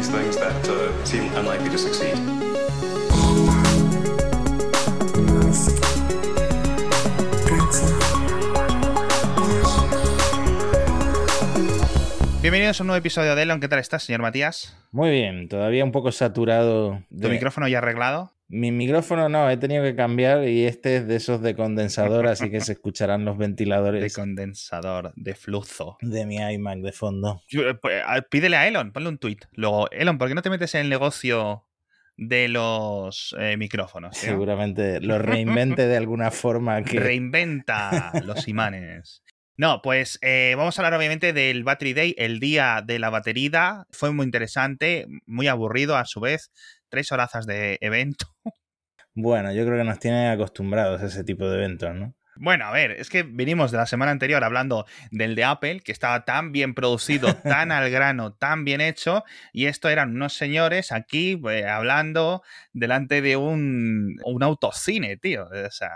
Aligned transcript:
these 0.00 0.08
things 0.08 0.36
that 0.38 0.66
uh, 0.66 1.04
seem 1.04 1.24
unlikely 1.36 1.68
to 1.68 1.76
succeed. 1.76 2.16
Bienvenidos 12.40 12.80
a 12.80 12.82
un 12.82 12.86
nuevo 12.86 12.98
episodio 12.98 13.34
de 13.34 13.42
Elon. 13.42 13.60
¿Qué 13.60 13.68
tal 13.68 13.78
estás, 13.78 14.04
señor 14.04 14.22
Matías? 14.22 14.74
Muy 14.90 15.10
bien, 15.10 15.48
todavía 15.48 15.84
un 15.84 15.92
poco 15.92 16.10
saturado. 16.12 17.02
¿Tu 17.10 17.28
micrófono 17.28 17.68
ya 17.68 17.78
arreglado? 17.78 18.32
Mi 18.52 18.72
micrófono 18.72 19.28
no, 19.28 19.48
he 19.48 19.56
tenido 19.56 19.84
que 19.84 19.94
cambiar 19.94 20.48
y 20.48 20.64
este 20.64 20.96
es 20.96 21.06
de 21.06 21.14
esos 21.14 21.40
de 21.40 21.54
condensador, 21.54 22.26
así 22.26 22.50
que 22.50 22.60
se 22.60 22.72
escucharán 22.72 23.24
los 23.24 23.38
ventiladores. 23.38 24.02
De 24.02 24.10
condensador, 24.10 25.12
de 25.14 25.36
flujo. 25.36 25.98
De 26.00 26.26
mi 26.26 26.38
iMac 26.38 26.80
de 26.80 26.90
fondo. 26.90 27.44
Eh, 27.52 27.74
pues, 27.80 28.02
pídele 28.28 28.56
a 28.56 28.66
Elon, 28.66 28.90
ponle 28.92 29.08
un 29.08 29.18
tweet. 29.18 29.38
Luego, 29.52 29.88
Elon, 29.92 30.18
¿por 30.18 30.26
qué 30.26 30.34
no 30.34 30.42
te 30.42 30.50
metes 30.50 30.74
en 30.74 30.80
el 30.80 30.88
negocio 30.88 31.68
de 32.16 32.48
los 32.48 33.36
eh, 33.38 33.56
micrófonos? 33.56 34.16
Seguramente 34.16 35.00
lo 35.00 35.18
reinvente 35.20 35.86
de 35.86 35.96
alguna 35.96 36.32
forma. 36.32 36.82
Que... 36.82 36.98
Reinventa 36.98 38.10
los 38.24 38.48
imanes. 38.48 39.22
No, 39.56 39.80
pues 39.82 40.18
eh, 40.22 40.54
vamos 40.56 40.76
a 40.76 40.82
hablar 40.82 40.98
obviamente 40.98 41.32
del 41.34 41.62
Battery 41.64 41.92
Day, 41.92 42.14
el 42.16 42.40
día 42.40 42.82
de 42.84 42.98
la 42.98 43.10
batería. 43.10 43.84
Fue 43.90 44.10
muy 44.10 44.24
interesante, 44.24 45.06
muy 45.26 45.48
aburrido 45.48 45.96
a 45.96 46.06
su 46.06 46.18
vez. 46.18 46.50
Tres 46.90 47.10
horazas 47.12 47.46
de 47.46 47.78
evento. 47.80 48.26
Bueno, 49.12 49.52
yo 49.52 49.66
creo 49.66 49.76
que 49.76 49.84
nos 49.84 49.98
tiene 49.98 50.30
acostumbrados 50.30 51.02
a 51.02 51.06
ese 51.06 51.24
tipo 51.24 51.48
de 51.48 51.56
eventos, 51.56 51.92
¿no? 51.94 52.14
Bueno, 52.36 52.64
a 52.64 52.72
ver, 52.72 52.92
es 52.92 53.10
que 53.10 53.22
venimos 53.22 53.70
de 53.70 53.76
la 53.76 53.84
semana 53.84 54.12
anterior 54.12 54.42
hablando 54.44 54.86
del 55.10 55.34
de 55.34 55.44
Apple, 55.44 55.80
que 55.80 55.92
estaba 55.92 56.24
tan 56.24 56.52
bien 56.52 56.74
producido, 56.74 57.28
tan 57.42 57.70
al 57.70 57.90
grano, 57.90 58.32
tan 58.32 58.64
bien 58.64 58.80
hecho, 58.80 59.24
y 59.52 59.66
esto 59.66 59.90
eran 59.90 60.14
unos 60.14 60.32
señores 60.34 60.90
aquí 60.90 61.36
pues, 61.36 61.66
hablando 61.66 62.42
delante 62.72 63.20
de 63.20 63.36
un, 63.36 64.16
un 64.24 64.42
autocine, 64.42 65.18
tío. 65.18 65.44
O 65.44 65.70
sea... 65.70 65.90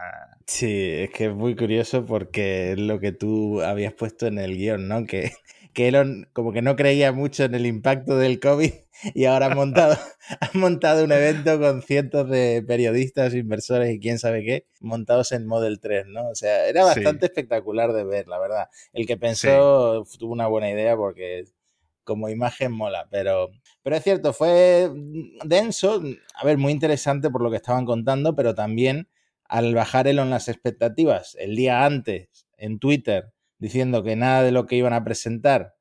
Sí, 0.47 0.91
es 0.91 1.11
que 1.11 1.27
es 1.27 1.35
muy 1.35 1.57
curioso 1.57 2.05
porque 2.05 2.73
es 2.73 2.79
lo 2.79 3.01
que 3.01 3.13
tú 3.13 3.63
habías 3.63 3.95
puesto 3.95 4.27
en 4.27 4.39
el 4.39 4.57
guion, 4.57 4.87
¿no? 4.87 5.07
Que 5.07 5.33
que 5.75 5.89
Elon 5.89 6.29
como 6.33 6.53
que 6.53 6.63
no 6.63 6.77
creía 6.77 7.13
mucho 7.13 7.45
en 7.45 7.55
el 7.55 7.67
impacto 7.67 8.17
del 8.17 8.41
COVID 8.41 8.73
y 9.15 9.25
ahora 9.27 9.47
ha 9.47 9.55
montado, 9.55 9.97
ha 10.41 10.51
montado 10.55 11.05
un 11.05 11.13
evento 11.13 11.59
con 11.61 11.83
cientos 11.83 12.31
de 12.31 12.65
periodistas, 12.67 13.35
inversores 13.35 13.93
y 13.93 14.01
quién 14.01 14.19
sabe 14.19 14.45
qué, 14.45 14.67
montados 14.81 15.33
en 15.33 15.47
Model 15.47 15.81
3, 15.81 16.07
¿no? 16.07 16.29
O 16.31 16.35
sea, 16.35 16.67
era 16.67 16.85
bastante 16.85 17.27
espectacular 17.27 17.93
de 17.93 18.05
ver, 18.05 18.29
la 18.29 18.39
verdad. 18.39 18.69
El 18.93 19.07
que 19.07 19.17
pensó 19.17 20.07
tuvo 20.19 20.33
una 20.33 20.47
buena 20.47 20.71
idea 20.71 20.97
porque 20.97 21.45
como 22.05 22.29
imagen 22.29 22.73
mola, 22.73 23.09
pero, 23.11 23.51
pero 23.83 23.97
es 23.97 24.03
cierto, 24.03 24.33
fue 24.33 24.91
denso, 25.45 26.03
a 26.37 26.45
ver, 26.45 26.59
muy 26.59 26.73
interesante 26.73 27.31
por 27.31 27.43
lo 27.43 27.51
que 27.51 27.57
estaban 27.57 27.87
contando, 27.87 28.37
pero 28.37 28.55
también 28.55 29.09
al 29.45 29.75
bajar 29.75 30.07
Elon 30.07 30.31
las 30.31 30.49
expectativas 30.49 31.35
el 31.39 31.57
día 31.57 31.85
antes 31.85 32.47
en 32.57 32.79
Twitter 32.79 33.34
diciendo 33.65 34.05
que 34.05 34.15
nada 34.15 34.43
de 34.43 34.53
lo 34.53 34.67
que 34.67 34.77
iban 34.77 34.93
a 34.93 35.05
presentar 35.05 35.75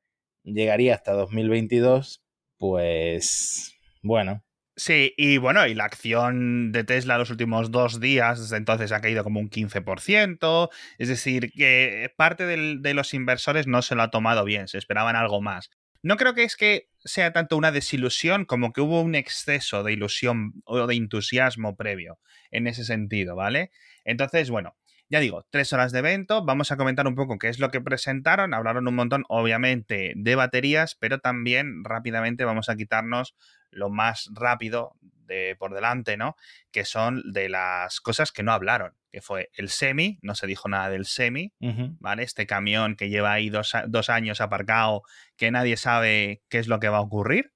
llegaría 0.46 0.96
hasta 0.96 1.12
2022, 1.12 2.24
pues 2.58 3.78
bueno. 4.02 4.42
Sí, 4.78 5.14
y 5.18 5.38
bueno, 5.38 5.68
y 5.68 5.74
la 5.74 5.84
acción 5.84 6.72
de 6.72 6.86
Tesla 6.86 7.18
los 7.18 7.30
últimos 7.30 7.72
dos 7.72 8.00
días, 8.00 8.40
desde 8.40 8.56
entonces 8.56 8.94
ha 8.94 9.02
caído 9.02 9.26
como 9.26 9.42
un 9.42 9.50
15%, 9.50 10.70
es 10.98 11.10
decir, 11.10 11.52
que 11.52 12.10
parte 12.16 12.46
de 12.46 12.94
los 12.94 13.14
inversores 13.14 13.68
no 13.68 13.82
se 13.82 13.96
lo 13.96 14.04
ha 14.04 14.12
tomado 14.12 14.46
bien, 14.46 14.70
se 14.70 14.78
esperaban 14.78 15.18
algo 15.18 15.42
más. 15.42 15.70
No 16.02 16.16
creo 16.16 16.34
que 16.34 16.44
es 16.44 16.56
que 16.56 16.88
sea 17.00 17.34
tanto 17.34 17.58
una 17.58 17.74
desilusión 17.74 18.46
como 18.46 18.72
que 18.72 18.80
hubo 18.80 19.02
un 19.02 19.16
exceso 19.16 19.84
de 19.84 19.92
ilusión 19.92 20.54
o 20.64 20.88
de 20.88 20.96
entusiasmo 20.96 21.76
previo 21.76 22.18
en 22.50 22.68
ese 22.68 22.86
sentido, 22.86 23.36
¿vale? 23.36 23.72
Entonces, 24.06 24.50
bueno, 24.50 24.78
ya 25.14 25.20
digo, 25.20 25.46
tres 25.52 25.72
horas 25.74 25.92
de 25.92 26.00
evento. 26.00 26.44
Vamos 26.44 26.72
a 26.72 26.76
comentar 26.76 27.06
un 27.06 27.14
poco 27.14 27.38
qué 27.38 27.48
es 27.48 27.60
lo 27.60 27.70
que 27.70 27.80
presentaron. 27.80 28.56
Hablaron 28.56 28.88
un 28.88 28.96
montón, 28.96 29.26
obviamente, 29.30 30.14
de 30.16 30.34
baterías, 30.34 30.96
pero 31.00 31.20
también 31.20 31.84
rápidamente 31.84 32.46
vamos 32.46 32.68
a 32.68 32.76
quitarnos 32.76 33.36
lo 33.70 33.92
más 33.92 34.32
rápido 34.34 34.96
de 35.02 35.56
por 35.60 35.76
delante, 35.76 36.18
¿no? 36.18 36.36
Que 36.72 36.84
son 36.84 37.22
de 37.32 37.48
las 37.48 38.02
cosas 38.02 38.32
que 38.32 38.42
no 38.42 38.54
hablaron, 38.54 38.96
que 39.12 39.22
fue 39.22 39.52
el 39.54 39.70
semi, 39.70 40.18
no 40.24 40.34
se 40.34 40.48
dijo 40.48 40.68
nada 40.68 40.90
del 40.90 41.06
semi, 41.06 41.54
¿vale? 42.00 42.24
Este 42.24 42.48
camión 42.48 42.96
que 42.96 43.10
lleva 43.10 43.34
ahí 43.34 43.52
dos, 43.52 43.74
dos 43.90 44.10
años 44.10 44.42
aparcado, 44.42 45.04
que 45.38 45.52
nadie 45.52 45.78
sabe 45.78 46.42
qué 46.50 46.58
es 46.58 46.68
lo 46.68 46.80
que 46.80 46.90
va 46.90 46.98
a 46.98 47.02
ocurrir, 47.02 47.54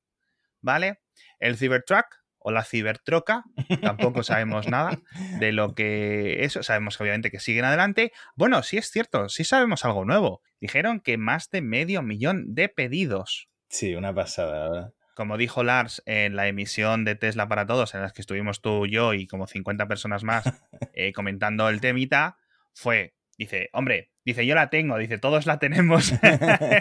¿vale? 0.62 1.00
El 1.40 1.58
Cybertruck, 1.58 2.06
o 2.48 2.52
la 2.52 2.64
cibertroca, 2.64 3.44
tampoco 3.82 4.24
sabemos 4.24 4.70
nada 4.70 5.02
de 5.38 5.52
lo 5.52 5.76
que 5.76 6.46
eso, 6.46 6.64
sabemos 6.64 7.00
obviamente 7.02 7.30
que 7.30 7.42
siguen 7.42 7.66
adelante. 7.66 8.14
Bueno, 8.38 8.64
sí 8.64 8.78
es 8.78 8.90
cierto, 8.90 9.28
sí 9.28 9.44
sabemos 9.44 9.84
algo 9.84 10.06
nuevo. 10.06 10.42
Dijeron 10.62 11.02
que 11.02 11.18
más 11.18 11.50
de 11.50 11.62
medio 11.62 12.02
millón 12.04 12.56
de 12.56 12.70
pedidos. 12.70 13.50
Sí, 13.68 13.96
una 13.96 14.16
pasada, 14.16 14.70
¿verdad? 14.70 14.94
Como 15.14 15.36
dijo 15.36 15.62
Lars 15.62 16.02
en 16.06 16.38
la 16.38 16.48
emisión 16.48 17.04
de 17.04 17.16
Tesla 17.16 17.50
para 17.50 17.66
Todos, 17.66 17.94
en 17.96 18.02
las 18.02 18.14
que 18.14 18.22
estuvimos 18.22 18.62
tú, 18.62 18.88
yo 18.88 19.14
y 19.14 19.28
como 19.28 19.46
50 19.46 19.86
personas 19.90 20.24
más 20.24 20.46
eh, 20.94 21.12
comentando 21.12 21.68
el 21.68 21.82
temita, 21.82 22.38
fue, 22.74 23.14
dice, 23.38 23.70
hombre, 23.74 24.12
Dice, 24.28 24.46
yo 24.46 24.56
la 24.56 24.70
tengo, 24.70 24.98
dice, 24.98 25.18
todos 25.18 25.46
la 25.46 25.58
tenemos. 25.58 26.12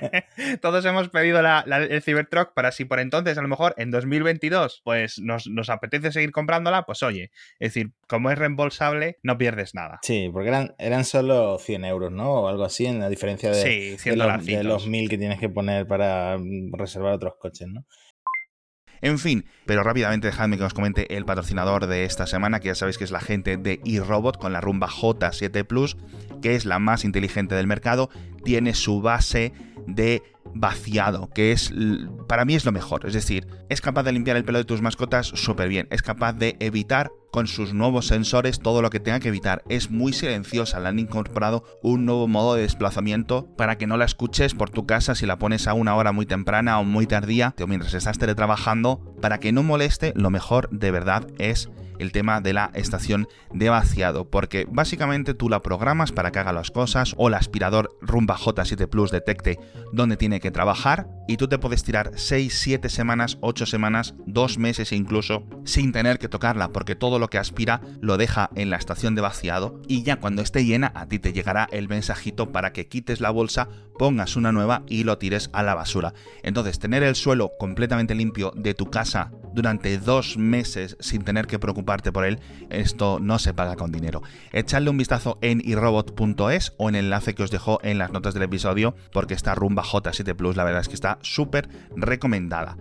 todos 0.61 0.85
hemos 0.85 1.11
pedido 1.11 1.43
la, 1.43 1.61
el 1.61 2.03
Cybertruck 2.03 2.53
para 2.55 2.73
si 2.73 2.85
por 2.85 2.99
entonces, 2.99 3.39
a 3.39 3.43
lo 3.43 3.47
mejor 3.47 3.73
en 3.79 3.93
2022, 3.93 4.83
pues 4.83 5.21
nos, 5.21 5.47
apetece 5.71 6.11
seguir 6.11 6.33
comprándola, 6.33 6.87
pues 6.87 7.05
oye, 7.05 7.31
es 7.61 7.73
decir, 7.73 7.93
como 8.09 8.33
es 8.33 8.39
reembolsable, 8.41 9.19
no 9.23 9.39
pierdes 9.39 9.77
nada. 9.77 10.01
Sí, 10.03 10.29
porque 10.33 10.49
eran, 10.49 10.75
eran 10.81 11.05
solo 11.05 11.61
100 11.61 11.85
euros, 11.85 12.11
¿no? 12.11 12.33
O 12.33 12.49
algo 12.49 12.65
así, 12.65 12.87
en 12.87 12.99
la 12.99 13.09
diferencia 13.09 13.53
de, 13.53 13.97
de, 14.05 14.17
los, 14.17 14.45
de 14.45 14.65
los 14.65 14.89
1000 14.89 15.09
que 15.09 15.17
tienes 15.17 15.39
que 15.39 15.49
poner 15.49 15.87
para 15.87 16.39
mm, 16.39 16.73
reservar 16.73 17.13
otros 17.13 17.35
coches, 17.39 17.69
¿no? 17.69 17.87
En 19.01 19.19
fin, 19.19 19.45
pero 19.67 19.83
rápidamente 19.83 20.29
dejadme 20.29 20.57
que 20.57 20.65
os 20.65 20.75
comente 20.75 21.17
el 21.17 21.25
patrocinador 21.25 21.87
de 21.87 22.05
esta 22.05 22.27
semana, 22.27 22.61
que 22.61 22.69
ya 22.69 22.75
sabéis 22.75 22.99
que 22.99 23.05
es 23.05 23.11
la 23.11 23.21
gente 23.21 23.57
de 23.57 23.81
eRobot 23.85 24.39
con 24.39 24.53
la 24.53 24.61
rumba 24.61 24.89
J7 24.89 25.65
Plus, 25.65 25.97
que 26.43 26.55
es 26.55 26.65
la 26.65 26.79
más 26.79 27.05
inteligente 27.05 27.55
del 27.55 27.67
mercado, 27.67 28.11
tiene 28.45 28.75
su 28.75 29.01
base 29.01 29.53
de 29.87 30.23
vaciado, 30.55 31.29
que 31.35 31.53
es 31.53 31.73
para 32.29 32.45
mí 32.45 32.55
es 32.55 32.65
lo 32.65 32.73
mejor. 32.73 33.07
Es 33.07 33.15
decir, 33.15 33.47
es 33.69 33.81
capaz 33.81 34.05
de 34.05 34.13
limpiar 34.13 34.37
el 34.37 34.45
pelo 34.45 34.59
de 34.59 34.65
tus 34.65 34.83
mascotas 34.83 35.27
súper 35.27 35.69
bien, 35.69 35.89
es 35.91 36.03
capaz 36.03 36.33
de 36.35 36.57
evitar 36.61 37.11
con 37.31 37.47
sus 37.47 37.75
nuevos 37.75 38.07
sensores 38.07 38.61
todo 38.61 38.81
lo 38.81 38.89
que 38.89 39.01
tenga 39.01 39.21
que 39.21 39.29
evitar. 39.29 39.63
Es 39.69 39.91
muy 39.91 40.15
silenciosa, 40.15 40.81
le 40.81 40.89
han 40.89 40.99
incorporado 40.99 41.65
un 41.83 42.07
nuevo 42.07 42.29
modo 42.29 42.55
de 42.55 42.63
desplazamiento 42.63 43.47
para 43.57 43.77
que 43.77 43.87
no 43.87 43.99
la 43.99 44.07
escuches 44.07 44.55
por 44.55 44.71
tu 44.71 44.87
casa 44.87 45.15
si 45.15 45.27
la 45.27 45.39
pones 45.39 45.67
a 45.67 45.75
una 45.75 45.95
hora 45.97 46.13
muy 46.13 46.25
temprana 46.25 46.79
o 46.81 46.85
muy 46.85 47.07
tardía 47.07 47.55
o 47.61 47.67
mientras 47.67 47.93
estás 47.93 48.19
teletrabajando, 48.19 49.15
para 49.21 49.39
que 49.39 49.53
no 49.53 49.63
moleste, 49.63 50.15
lo 50.17 50.31
mejor 50.31 50.71
de 50.71 50.91
verdad 50.91 51.27
es 51.39 51.69
el 51.99 52.13
tema 52.13 52.41
de 52.41 52.53
la 52.53 52.71
estación 52.75 53.29
de 53.53 53.69
vaciado, 53.69 54.31
porque 54.31 54.67
básicamente 54.71 55.35
tú 55.35 55.49
la 55.49 55.63
programas 55.63 56.13
para 56.13 56.33
que 56.33 56.39
haga 56.39 56.53
las 56.53 56.71
cosas 56.71 57.15
o 57.17 57.29
el 57.29 57.35
aspirador 57.35 57.97
Rumba 58.01 58.37
J7 58.37 58.89
Plus 58.89 59.11
detecte 59.11 59.59
dónde 59.93 60.17
tiene 60.17 60.41
que 60.41 60.51
trabajar 60.51 61.09
y 61.29 61.37
tú 61.37 61.49
te 61.49 61.59
puedes 61.59 61.83
tirar 61.83 62.13
6, 62.15 62.57
7 62.57 62.89
semanas, 62.89 63.39
8 63.41 63.67
semanas, 63.67 64.15
2 64.27 64.59
meses 64.59 64.93
incluso 64.93 65.45
sin 65.65 65.93
tener 65.93 66.19
que 66.19 66.29
tocarla, 66.29 66.73
porque 66.73 66.97
todo 66.97 67.19
lo 67.19 67.29
que 67.29 67.39
aspira 67.39 67.81
lo 68.01 68.17
deja 68.17 68.51
en 68.55 68.71
la 68.71 68.77
estación 68.77 69.15
de 69.15 69.23
vaciado 69.23 69.81
y 69.89 70.03
ya 70.03 70.17
cuando 70.17 70.43
esté 70.43 70.65
llena 70.65 70.93
a 70.95 71.07
ti 71.07 71.19
te 71.19 71.33
llegará 71.33 71.69
el 71.73 71.89
mensajito 71.89 72.53
para 72.53 72.73
que 72.73 72.89
quites 72.89 73.21
la 73.21 73.31
bolsa, 73.31 73.69
pongas 73.99 74.37
una 74.37 74.53
nueva 74.53 74.83
y 74.87 75.05
lo 75.05 75.19
tires 75.19 75.51
a 75.53 75.63
la 75.63 75.75
basura. 75.75 76.15
Entonces 76.43 76.79
tener 76.79 77.03
el 77.03 77.15
suelo 77.15 77.53
completamente 77.59 78.15
limpio 78.15 78.53
de 78.55 78.75
tu 78.75 78.91
casa 78.91 79.33
durante 79.55 79.99
dos 79.99 80.37
meses 80.37 80.97
sin 81.01 81.23
tener 81.23 81.47
que 81.47 81.59
preocuparte 81.59 81.86
por 82.13 82.25
él, 82.25 82.41
esto 82.69 83.19
no 83.21 83.39
se 83.39 83.55
paga 83.55 83.77
con 83.77 83.93
dinero. 83.93 84.23
Echadle 84.53 84.91
un 84.91 84.99
vistazo 84.99 85.39
en 85.41 85.63
irobot.es 85.65 86.75
o 86.77 86.89
en 86.89 86.95
el 86.97 87.07
enlace 87.07 87.35
que 87.35 87.43
os 87.43 87.51
dejo 87.51 87.79
en 87.83 87.99
las 87.99 88.13
notas 88.13 88.35
del 88.35 88.43
episodio, 88.43 88.95
porque 89.13 89.35
esta 89.35 89.55
rumba 89.55 89.83
J7 89.83 90.35
Plus 90.35 90.57
la 90.57 90.65
verdad 90.65 90.81
es 90.81 90.89
que 90.89 90.95
está 90.95 91.19
súper 91.23 91.69
recomendada. 91.97 92.77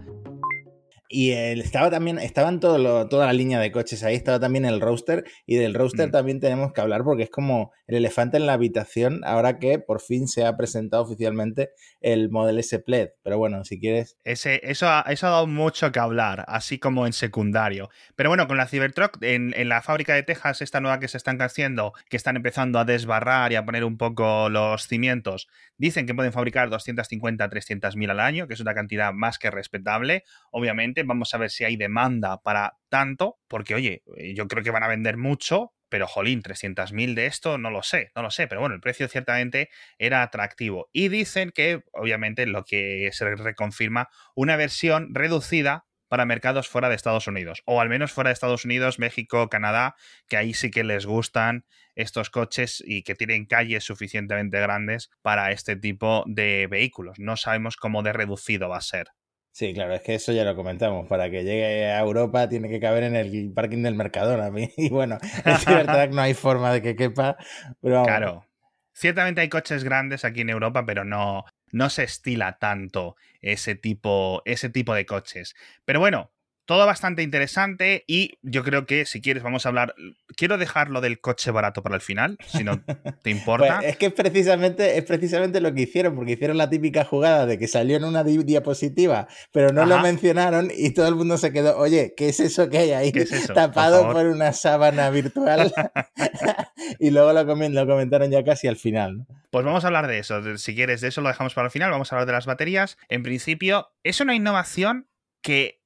Y 1.07 1.31
estaba 1.31 1.89
también, 1.89 2.17
estaban 2.19 2.59
todo 2.59 3.07
toda 3.07 3.27
la 3.27 3.33
línea 3.33 3.59
de 3.59 3.71
coches 3.71 4.03
ahí, 4.03 4.15
estaba 4.15 4.39
también 4.39 4.65
el 4.65 4.81
roster, 4.81 5.23
y 5.45 5.55
del 5.55 5.73
roster 5.73 6.09
mm. 6.09 6.11
también 6.11 6.39
tenemos 6.39 6.73
que 6.73 6.81
hablar 6.81 7.03
porque 7.03 7.23
es 7.23 7.29
como 7.29 7.71
el 7.87 7.97
elefante 7.97 8.37
en 8.37 8.45
la 8.47 8.53
habitación, 8.53 9.21
ahora 9.23 9.59
que 9.59 9.79
por 9.79 10.01
fin 10.01 10.27
se 10.27 10.45
ha 10.45 10.57
presentado 10.57 11.03
oficialmente 11.03 11.69
el 12.01 12.29
Model 12.29 12.59
S 12.59 12.79
Plaid. 12.79 13.09
Pero 13.23 13.37
bueno, 13.37 13.63
si 13.63 13.79
quieres. 13.79 14.17
Ese, 14.23 14.61
eso, 14.63 14.87
ha, 14.87 15.05
eso 15.07 15.27
ha 15.27 15.31
dado 15.31 15.47
mucho 15.47 15.91
que 15.91 15.99
hablar, 15.99 16.45
así 16.47 16.79
como 16.79 17.05
en 17.05 17.13
secundario. 17.13 17.89
Pero 18.15 18.29
bueno, 18.29 18.47
con 18.47 18.57
la 18.57 18.67
Cybertruck, 18.67 19.21
en, 19.21 19.53
en 19.55 19.69
la 19.69 19.81
fábrica 19.81 20.15
de 20.15 20.23
Texas, 20.23 20.61
esta 20.61 20.81
nueva 20.81 20.99
que 20.99 21.07
se 21.07 21.17
están 21.17 21.41
haciendo, 21.41 21.93
que 22.09 22.17
están 22.17 22.35
empezando 22.35 22.79
a 22.79 22.85
desbarrar 22.85 23.51
y 23.51 23.55
a 23.55 23.65
poner 23.65 23.83
un 23.83 23.97
poco 23.97 24.49
los 24.49 24.87
cimientos, 24.87 25.47
dicen 25.77 26.05
que 26.05 26.13
pueden 26.15 26.33
fabricar 26.33 26.69
250 26.69 27.49
300 27.49 27.95
mil 27.95 28.09
al 28.09 28.19
año, 28.19 28.47
que 28.47 28.53
es 28.53 28.59
una 28.59 28.73
cantidad 28.73 29.13
más 29.13 29.37
que 29.37 29.51
respetable. 29.51 30.23
Obviamente 30.51 31.03
vamos 31.03 31.33
a 31.33 31.37
ver 31.37 31.49
si 31.49 31.63
hay 31.63 31.77
demanda 31.77 32.41
para 32.41 32.77
tanto, 32.89 33.37
porque 33.47 33.75
oye, 33.75 34.03
yo 34.33 34.47
creo 34.47 34.63
que 34.63 34.71
van 34.71 34.83
a 34.83 34.87
vender 34.87 35.17
mucho, 35.17 35.73
pero 35.89 36.07
jolín, 36.07 36.41
300.000 36.41 37.13
de 37.13 37.25
esto, 37.25 37.57
no 37.57 37.69
lo 37.69 37.83
sé, 37.83 38.11
no 38.15 38.21
lo 38.21 38.31
sé, 38.31 38.47
pero 38.47 38.61
bueno, 38.61 38.75
el 38.75 38.81
precio 38.81 39.07
ciertamente 39.07 39.69
era 39.97 40.23
atractivo. 40.23 40.89
Y 40.91 41.09
dicen 41.09 41.51
que, 41.53 41.83
obviamente, 41.93 42.45
lo 42.45 42.65
que 42.65 43.09
se 43.13 43.35
reconfirma, 43.35 44.09
una 44.35 44.55
versión 44.55 45.13
reducida 45.13 45.85
para 46.15 46.25
mercados 46.25 46.69
fuera 46.69 46.87
de 46.87 46.95
Estados 46.95 47.27
Unidos, 47.27 47.61
o 47.65 47.81
al 47.81 47.89
menos 47.89 48.13
fuera 48.13 48.29
de 48.29 48.35
Estados 48.35 48.63
Unidos, 48.63 48.99
México, 48.99 49.49
Canadá, 49.49 49.95
que 50.29 50.37
ahí 50.37 50.53
sí 50.53 50.71
que 50.71 50.85
les 50.85 51.05
gustan 51.05 51.65
estos 51.93 52.29
coches 52.29 52.81
y 52.87 53.03
que 53.03 53.15
tienen 53.15 53.45
calles 53.45 53.83
suficientemente 53.83 54.61
grandes 54.61 55.09
para 55.21 55.51
este 55.51 55.75
tipo 55.75 56.23
de 56.25 56.67
vehículos. 56.71 57.19
No 57.19 57.35
sabemos 57.35 57.75
cómo 57.75 58.01
de 58.01 58.13
reducido 58.13 58.69
va 58.69 58.77
a 58.77 58.81
ser. 58.81 59.07
Sí, 59.51 59.73
claro, 59.73 59.93
es 59.93 60.03
que 60.03 60.15
eso 60.15 60.31
ya 60.31 60.45
lo 60.45 60.55
comentamos. 60.55 61.05
Para 61.09 61.29
que 61.29 61.43
llegue 61.43 61.87
a 61.87 61.99
Europa 61.99 62.47
tiene 62.47 62.69
que 62.69 62.79
caber 62.79 63.03
en 63.03 63.17
el 63.17 63.51
parking 63.53 63.83
del 63.83 63.95
Mercadona. 63.95 64.49
Y 64.77 64.87
bueno, 64.87 65.17
es 65.21 65.65
verdad 65.65 66.07
que 66.07 66.15
no 66.15 66.21
hay 66.21 66.33
forma 66.33 66.71
de 66.71 66.81
que 66.81 66.95
quepa. 66.95 67.35
Pero 67.81 68.03
Claro. 68.03 68.45
Ciertamente 68.93 69.41
hay 69.41 69.49
coches 69.49 69.83
grandes 69.83 70.23
aquí 70.23 70.39
en 70.39 70.49
Europa, 70.49 70.85
pero 70.85 71.03
no, 71.03 71.43
no 71.75 71.89
se 71.89 72.03
estila 72.03 72.57
tanto 72.57 73.17
ese 73.41 73.75
tipo, 73.75 74.41
ese 74.45 74.69
tipo 74.69 74.93
de 74.95 75.05
coches. 75.05 75.55
Pero 75.83 75.99
bueno, 75.99 76.31
todo 76.65 76.85
bastante 76.85 77.23
interesante 77.23 78.03
y 78.07 78.37
yo 78.41 78.63
creo 78.63 78.85
que 78.85 79.05
si 79.05 79.21
quieres 79.21 79.43
vamos 79.43 79.65
a 79.65 79.69
hablar, 79.69 79.95
quiero 80.35 80.57
dejarlo 80.57 81.01
del 81.01 81.19
coche 81.19 81.51
barato 81.51 81.83
para 81.83 81.95
el 81.95 82.01
final, 82.01 82.37
si 82.47 82.63
no 82.63 82.81
te 83.23 83.29
importa. 83.29 83.77
Pues 83.79 83.91
es 83.91 83.97
que 83.97 84.07
es 84.07 84.13
precisamente, 84.13 84.97
es 84.97 85.03
precisamente 85.03 85.61
lo 85.61 85.73
que 85.73 85.83
hicieron, 85.83 86.15
porque 86.15 86.33
hicieron 86.33 86.57
la 86.57 86.69
típica 86.69 87.05
jugada 87.05 87.45
de 87.45 87.57
que 87.57 87.67
salió 87.67 87.97
en 87.97 88.03
una 88.03 88.23
diapositiva, 88.23 89.27
pero 89.51 89.71
no 89.71 89.85
lo 89.85 89.99
mencionaron 89.99 90.71
y 90.75 90.91
todo 90.91 91.07
el 91.07 91.15
mundo 91.15 91.37
se 91.37 91.51
quedó, 91.51 91.77
oye, 91.77 92.13
¿qué 92.17 92.29
es 92.29 92.39
eso 92.39 92.69
que 92.69 92.79
hay 92.79 92.91
ahí? 92.91 93.11
Tapado 93.53 94.11
por, 94.11 94.25
una 94.25 94.53
sábana 94.53 95.09
virtual. 95.09 95.71
y 96.99 97.11
luego 97.11 97.33
lo, 97.33 97.43
lo, 97.43 97.87
comentaron 97.87 98.31
ya 98.31 98.43
casi 98.43 98.67
al 98.67 98.77
final. 98.77 99.25
Pues 99.51 99.65
vamos 99.65 99.83
a 99.83 99.87
hablar 99.87 100.07
de 100.07 100.19
eso. 100.19 100.57
Si 100.57 100.75
quieres, 100.75 101.01
de 101.01 101.09
eso 101.09 101.21
lo 101.21 101.29
dejamos 101.29 101.53
para 101.53 101.65
el 101.65 101.71
final. 101.71 101.91
Vamos 101.91 102.11
a 102.11 102.15
hablar 102.15 102.27
de 102.27 102.33
las 102.33 102.45
baterías. 102.45 102.97
En 103.09 103.23
principio, 103.23 103.91
es 104.03 104.19
una 104.19 104.35
innovación 104.35 105.07
que 105.41 105.81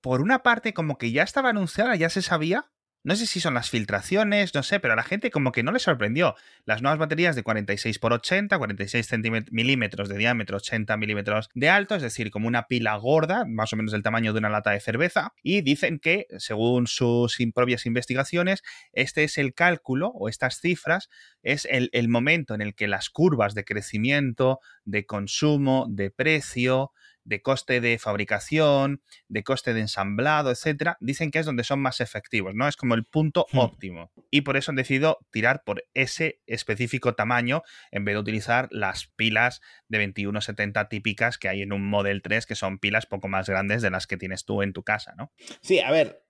por 0.00 0.20
una 0.22 0.42
parte 0.42 0.72
como 0.72 0.98
que 0.98 1.12
ya 1.12 1.22
estaba 1.22 1.50
anunciada, 1.50 1.96
ya 1.96 2.10
se 2.10 2.22
sabía. 2.22 2.70
No 3.02 3.16
sé 3.16 3.26
si 3.26 3.40
son 3.40 3.54
las 3.54 3.70
filtraciones, 3.70 4.54
no 4.54 4.62
sé, 4.62 4.78
pero 4.78 4.92
a 4.92 4.96
la 4.96 5.02
gente 5.02 5.30
como 5.30 5.52
que 5.52 5.62
no 5.62 5.72
le 5.72 5.78
sorprendió. 5.78 6.34
Las 6.66 6.82
nuevas 6.82 6.98
baterías 6.98 7.34
de 7.34 7.42
46 7.42 7.96
x 7.96 8.10
80, 8.10 8.58
46 8.58 9.10
milímetros 9.50 10.10
de 10.10 10.18
diámetro, 10.18 10.58
80 10.58 10.98
milímetros 10.98 11.48
de 11.54 11.70
alto, 11.70 11.94
es 11.94 12.02
decir, 12.02 12.30
como 12.30 12.46
una 12.46 12.66
pila 12.66 12.94
gorda, 12.96 13.46
más 13.46 13.72
o 13.72 13.76
menos 13.76 13.92
del 13.92 14.02
tamaño 14.02 14.34
de 14.34 14.40
una 14.40 14.50
lata 14.50 14.72
de 14.72 14.80
cerveza. 14.80 15.32
Y 15.42 15.62
dicen 15.62 15.98
que, 15.98 16.26
según 16.36 16.86
sus 16.86 17.38
propias 17.54 17.86
investigaciones, 17.86 18.62
este 18.92 19.24
es 19.24 19.38
el 19.38 19.54
cálculo 19.54 20.08
o 20.08 20.28
estas 20.28 20.60
cifras 20.60 21.08
es 21.42 21.66
el, 21.70 21.88
el 21.92 22.10
momento 22.10 22.54
en 22.54 22.60
el 22.60 22.74
que 22.74 22.86
las 22.86 23.08
curvas 23.08 23.54
de 23.54 23.64
crecimiento, 23.64 24.58
de 24.84 25.06
consumo, 25.06 25.86
de 25.88 26.10
precio, 26.10 26.92
de 27.24 27.42
coste 27.42 27.80
de 27.80 27.98
fabricación, 27.98 29.02
de 29.28 29.42
coste 29.42 29.74
de 29.74 29.80
ensamblado, 29.80 30.50
etcétera, 30.50 30.96
dicen 31.00 31.30
que 31.30 31.38
es 31.38 31.46
donde 31.46 31.64
son 31.64 31.80
más 31.80 32.00
efectivos, 32.00 32.54
¿no? 32.54 32.68
Es 32.68 32.76
como 32.76 32.94
el 32.94 33.04
punto 33.04 33.46
hmm. 33.52 33.58
óptimo. 33.58 34.12
Y 34.30 34.42
por 34.42 34.56
eso 34.56 34.70
han 34.70 34.76
decidido 34.76 35.18
tirar 35.30 35.62
por 35.64 35.84
ese 35.94 36.40
específico 36.46 37.14
tamaño 37.14 37.62
en 37.90 38.04
vez 38.04 38.14
de 38.14 38.20
utilizar 38.20 38.68
las 38.70 39.06
pilas 39.16 39.60
de 39.88 39.98
2170 39.98 40.88
típicas 40.88 41.38
que 41.38 41.48
hay 41.48 41.62
en 41.62 41.72
un 41.72 41.88
Model 41.88 42.22
3, 42.22 42.46
que 42.46 42.54
son 42.54 42.78
pilas 42.78 43.06
poco 43.06 43.28
más 43.28 43.48
grandes 43.48 43.82
de 43.82 43.90
las 43.90 44.06
que 44.06 44.16
tienes 44.16 44.44
tú 44.44 44.62
en 44.62 44.72
tu 44.72 44.82
casa, 44.82 45.14
¿no? 45.16 45.32
Sí, 45.60 45.80
a 45.80 45.90
ver, 45.90 46.22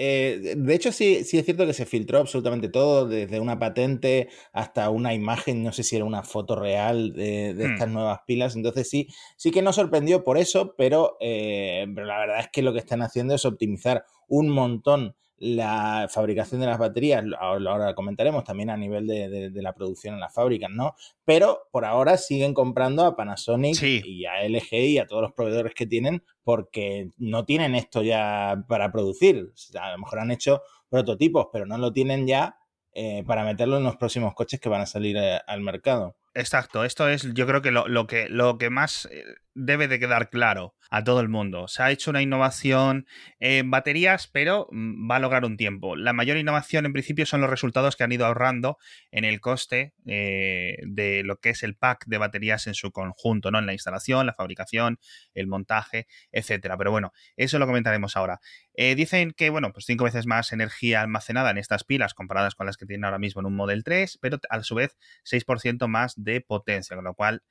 eh, 0.00 0.54
de 0.56 0.74
hecho, 0.76 0.92
sí, 0.92 1.24
sí 1.24 1.38
es 1.38 1.44
cierto 1.44 1.66
que 1.66 1.72
se 1.72 1.84
filtró 1.84 2.20
absolutamente 2.20 2.68
todo, 2.68 3.08
desde 3.08 3.40
una 3.40 3.58
patente 3.58 4.28
hasta 4.52 4.90
una 4.90 5.12
imagen, 5.12 5.64
no 5.64 5.72
sé 5.72 5.82
si 5.82 5.96
era 5.96 6.04
una 6.04 6.22
foto 6.22 6.54
real 6.54 7.12
de, 7.14 7.52
hmm. 7.52 7.72
estas 7.72 7.88
nuevas 7.88 8.20
pilas. 8.24 8.54
Entonces 8.54 8.88
sí, 8.88 9.08
sí 9.36 9.50
que 9.50 9.60
nos 9.60 9.74
sorprendió 9.74 10.22
por 10.22 10.38
eso, 10.38 10.76
pero, 10.78 11.16
eh, 11.18 11.84
pero 11.92 12.06
la 12.06 12.20
verdad 12.20 12.38
es 12.38 12.48
que 12.52 12.62
lo 12.62 12.72
que 12.72 12.78
están 12.78 13.02
haciendo 13.02 13.34
es 13.34 13.44
optimizar 13.44 14.04
un 14.28 14.50
montón 14.50 15.16
la 15.40 16.08
fabricación 16.10 16.60
de 16.60 16.66
las 16.66 16.78
baterías, 16.78 17.24
ahora 17.38 17.94
comentaremos 17.94 18.44
también 18.44 18.70
a 18.70 18.76
nivel 18.76 19.06
de, 19.06 19.50
la 19.54 19.72
producción 19.72 20.14
en 20.14 20.20
las 20.20 20.34
fábricas, 20.34 20.70
¿no? 20.70 20.94
Pero 21.24 21.68
por 21.70 21.84
ahora 21.84 22.16
siguen 22.16 22.54
comprando 22.54 23.04
a 23.04 23.16
Panasonic 23.16 23.80
y 23.82 24.24
a 24.26 24.42
LG 24.48 24.72
y 24.72 24.98
a 24.98 25.06
todos 25.06 25.22
los 25.22 25.32
proveedores 25.32 25.74
que 25.74 25.86
tienen 25.86 26.24
porque 26.42 27.10
no 27.18 27.44
tienen 27.44 27.74
esto 27.74 28.02
ya 28.02 28.64
para 28.68 28.90
producir. 28.90 29.52
a 29.80 29.92
lo 29.92 29.98
mejor 29.98 30.20
han 30.20 30.30
hecho 30.30 30.62
prototipos, 30.88 31.48
pero 31.52 31.66
no 31.66 31.78
lo 31.78 31.92
tienen 31.92 32.26
ya 32.26 32.56
eh, 32.92 33.22
para 33.26 33.44
meterlo 33.44 33.76
en 33.76 33.84
los 33.84 33.96
próximos 33.96 34.34
coches 34.34 34.58
que 34.58 34.68
van 34.68 34.80
a 34.80 34.86
salir 34.86 35.16
eh, 35.16 35.38
al 35.46 35.60
mercado. 35.60 36.16
Exacto, 36.34 36.84
esto 36.84 37.08
es 37.08 37.32
yo 37.34 37.46
creo 37.46 37.62
que 37.62 37.70
lo, 37.70 38.06
que 38.06 38.28
lo 38.28 38.58
que 38.58 38.70
más 38.70 39.08
eh, 39.10 39.24
debe 39.54 39.88
de 39.88 39.98
quedar 39.98 40.30
claro 40.30 40.74
a 40.88 41.04
todo 41.04 41.20
el 41.20 41.28
mundo. 41.28 41.68
Se 41.68 41.82
ha 41.82 41.90
hecho 41.90 42.10
una 42.10 42.22
innovación 42.22 43.06
en 43.40 43.70
baterías, 43.70 44.28
pero 44.28 44.68
mm, 44.70 45.10
va 45.10 45.16
a 45.16 45.20
lograr 45.20 45.44
un 45.44 45.56
tiempo. 45.56 45.96
La 45.96 46.12
mayor 46.12 46.36
innovación 46.36 46.86
en 46.86 46.92
principio 46.92 47.26
son 47.26 47.40
los 47.40 47.50
resultados 47.50 47.96
que 47.96 48.04
han 48.04 48.12
ido 48.12 48.26
ahorrando 48.26 48.78
en 49.10 49.24
el 49.24 49.40
coste 49.40 49.92
eh, 50.06 50.78
de 50.86 51.22
lo 51.24 51.36
que 51.38 51.50
es 51.50 51.62
el 51.62 51.76
pack 51.76 52.06
de 52.06 52.18
baterías 52.18 52.66
en 52.66 52.74
su 52.74 52.90
conjunto, 52.90 53.50
¿no? 53.50 53.58
En 53.58 53.66
la 53.66 53.72
instalación, 53.72 54.26
la 54.26 54.34
fabricación, 54.34 54.98
el 55.34 55.46
montaje, 55.46 56.06
etcétera. 56.32 56.76
Pero 56.78 56.90
bueno, 56.90 57.12
eso 57.36 57.58
lo 57.58 57.66
comentaremos 57.66 58.16
ahora. 58.16 58.40
Eh, 58.74 58.94
dicen 58.94 59.32
que, 59.36 59.50
bueno, 59.50 59.72
pues 59.72 59.84
cinco 59.86 60.04
veces 60.04 60.26
más 60.26 60.52
energía 60.52 61.02
almacenada 61.02 61.50
en 61.50 61.58
estas 61.58 61.84
pilas 61.84 62.14
comparadas 62.14 62.54
con 62.54 62.66
las 62.66 62.76
que 62.76 62.86
tienen 62.86 63.04
ahora 63.04 63.18
mismo 63.18 63.40
en 63.40 63.46
un 63.46 63.56
Model 63.56 63.84
3, 63.84 64.18
pero 64.20 64.38
a 64.48 64.62
su 64.62 64.74
vez 64.74 64.96
6% 65.24 65.88
más 65.88 66.14
de 66.16 66.40
potencia, 66.40 66.96
con 66.96 67.04
lo 67.04 67.14
cual 67.14 67.42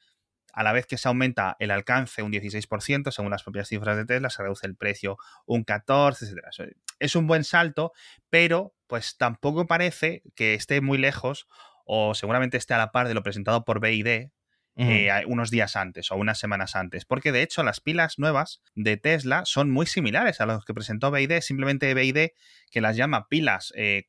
a 0.53 0.63
la 0.63 0.73
vez 0.73 0.85
que 0.87 0.97
se 0.97 1.07
aumenta 1.07 1.55
el 1.59 1.71
alcance 1.71 2.23
un 2.23 2.31
16%, 2.31 3.11
según 3.11 3.31
las 3.31 3.43
propias 3.43 3.67
cifras 3.67 3.97
de 3.97 4.05
Tesla, 4.05 4.29
se 4.29 4.41
reduce 4.41 4.65
el 4.65 4.75
precio 4.75 5.17
un 5.45 5.65
14%, 5.65 6.17
etc. 6.21 6.73
Es 6.99 7.15
un 7.15 7.27
buen 7.27 7.43
salto, 7.43 7.93
pero 8.29 8.73
pues 8.87 9.17
tampoco 9.17 9.67
parece 9.67 10.23
que 10.35 10.53
esté 10.53 10.81
muy 10.81 10.97
lejos 10.97 11.47
o 11.85 12.15
seguramente 12.15 12.57
esté 12.57 12.73
a 12.73 12.77
la 12.77 12.91
par 12.91 13.07
de 13.07 13.13
lo 13.13 13.23
presentado 13.23 13.65
por 13.65 13.79
BID 13.79 14.29
eh, 14.79 15.09
unos 15.25 15.49
días 15.49 15.75
antes 15.75 16.11
o 16.11 16.15
unas 16.15 16.37
semanas 16.37 16.75
antes. 16.75 17.05
Porque 17.05 17.31
de 17.31 17.41
hecho 17.41 17.63
las 17.63 17.81
pilas 17.81 18.19
nuevas 18.19 18.61
de 18.75 18.97
Tesla 18.97 19.43
son 19.45 19.71
muy 19.71 19.85
similares 19.85 20.39
a 20.41 20.45
las 20.45 20.65
que 20.65 20.73
presentó 20.73 21.11
BID, 21.11 21.41
simplemente 21.41 21.93
BID 21.93 22.29
que 22.71 22.81
las 22.81 22.95
llama 22.95 23.27
pilas, 23.27 23.73
eh, 23.75 24.05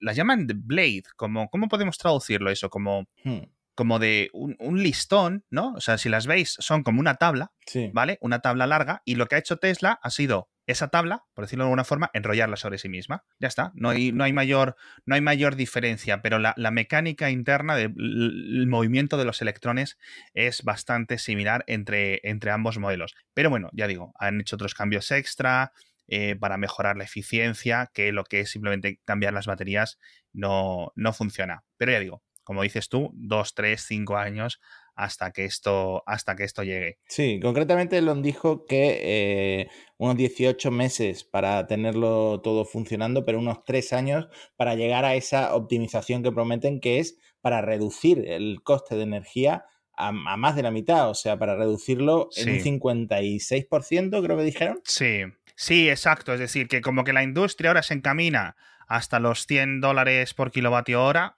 las 0.00 0.16
llaman 0.16 0.46
Blade, 0.46 1.04
como, 1.16 1.48
¿cómo 1.48 1.68
podemos 1.68 1.98
traducirlo 1.98 2.50
eso? 2.50 2.70
Como... 2.70 3.06
Hmm 3.24 3.42
como 3.74 3.98
de 3.98 4.30
un, 4.32 4.82
listón, 4.82 5.44
¿no? 5.50 5.72
O 5.74 5.80
sea, 5.80 5.98
si 5.98 6.08
las 6.08 6.26
veis, 6.26 6.56
son 6.58 6.82
como 6.82 7.00
una 7.00 7.14
tabla, 7.14 7.52
¿vale? 7.92 8.18
Una 8.20 8.40
tabla 8.40 8.66
larga, 8.66 9.02
y 9.04 9.14
lo 9.14 9.26
que 9.26 9.36
ha 9.36 9.38
hecho 9.38 9.56
Tesla 9.56 9.98
ha 10.02 10.10
sido 10.10 10.50
esa 10.66 10.88
tabla, 10.88 11.24
por 11.34 11.44
decirlo 11.44 11.64
de 11.64 11.68
alguna 11.68 11.84
forma, 11.84 12.10
enrollarla 12.12 12.56
sobre 12.56 12.78
sí 12.78 12.88
misma. 12.88 13.24
Ya 13.40 13.48
está, 13.48 13.72
no 13.74 13.90
hay, 13.90 14.12
no 14.12 14.24
hay, 14.24 14.32
mayor, 14.32 14.76
no 15.06 15.14
hay 15.14 15.20
mayor 15.20 15.56
diferencia, 15.56 16.22
pero 16.22 16.38
la, 16.38 16.54
mecánica 16.70 17.30
interna 17.30 17.76
del 17.76 18.66
movimiento 18.68 19.16
de 19.16 19.24
los 19.24 19.42
electrones 19.42 19.98
es 20.34 20.62
bastante 20.62 21.18
similar 21.18 21.64
entre, 21.66 22.20
entre 22.22 22.50
ambos 22.50 22.78
modelos. 22.78 23.14
Pero 23.34 23.50
bueno, 23.50 23.70
ya 23.72 23.86
digo, 23.86 24.12
han 24.18 24.40
hecho 24.40 24.56
otros 24.56 24.74
cambios 24.74 25.10
extra. 25.10 25.72
Eh, 26.08 26.36
para 26.36 26.58
mejorar 26.58 26.96
la 26.96 27.04
eficiencia, 27.04 27.90
que 27.94 28.12
lo 28.12 28.24
que 28.24 28.40
es 28.40 28.50
simplemente 28.50 29.00
cambiar 29.06 29.32
las 29.32 29.46
baterías 29.46 29.98
no, 30.32 30.92
no 30.94 31.12
funciona. 31.14 31.64
Pero 31.78 31.92
ya 31.92 32.00
digo, 32.00 32.22
como 32.44 32.62
dices 32.62 32.88
tú, 32.88 33.10
dos, 33.14 33.54
tres, 33.54 33.84
cinco 33.86 34.16
años 34.16 34.60
hasta 34.94 35.30
que 35.32 35.44
esto, 35.44 36.02
hasta 36.06 36.36
que 36.36 36.44
esto 36.44 36.62
llegue. 36.62 36.98
Sí, 37.08 37.40
concretamente 37.40 37.98
Elon 37.98 38.22
dijo 38.22 38.66
que 38.66 39.00
eh, 39.02 39.68
unos 39.96 40.16
18 40.16 40.70
meses 40.70 41.24
para 41.24 41.66
tenerlo 41.66 42.40
todo 42.42 42.64
funcionando, 42.64 43.24
pero 43.24 43.38
unos 43.38 43.64
tres 43.64 43.92
años 43.92 44.28
para 44.56 44.74
llegar 44.74 45.04
a 45.04 45.14
esa 45.14 45.54
optimización 45.54 46.22
que 46.22 46.32
prometen, 46.32 46.80
que 46.80 46.98
es 46.98 47.18
para 47.40 47.62
reducir 47.62 48.24
el 48.28 48.62
coste 48.62 48.96
de 48.96 49.02
energía 49.02 49.64
a, 49.94 50.12
más 50.12 50.56
de 50.56 50.62
la 50.62 50.70
mitad, 50.70 51.10
o 51.10 51.14
sea, 51.14 51.38
para 51.38 51.56
reducirlo 51.56 52.28
en 52.36 52.50
un 52.50 52.58
56%, 52.80 54.24
creo 54.24 54.36
que 54.36 54.44
dijeron. 54.44 54.80
Sí, 54.84 55.22
sí, 55.54 55.88
exacto. 55.88 56.32
Es 56.32 56.40
decir, 56.40 56.68
que 56.68 56.80
como 56.80 57.04
que 57.04 57.12
la 57.12 57.22
industria 57.22 57.70
ahora 57.70 57.82
se 57.82 57.94
encamina 57.94 58.56
hasta 58.88 59.20
los 59.20 59.46
100 59.46 59.80
dólares 59.80 60.34
por 60.34 60.50
kilovatio 60.50 61.02
hora, 61.02 61.36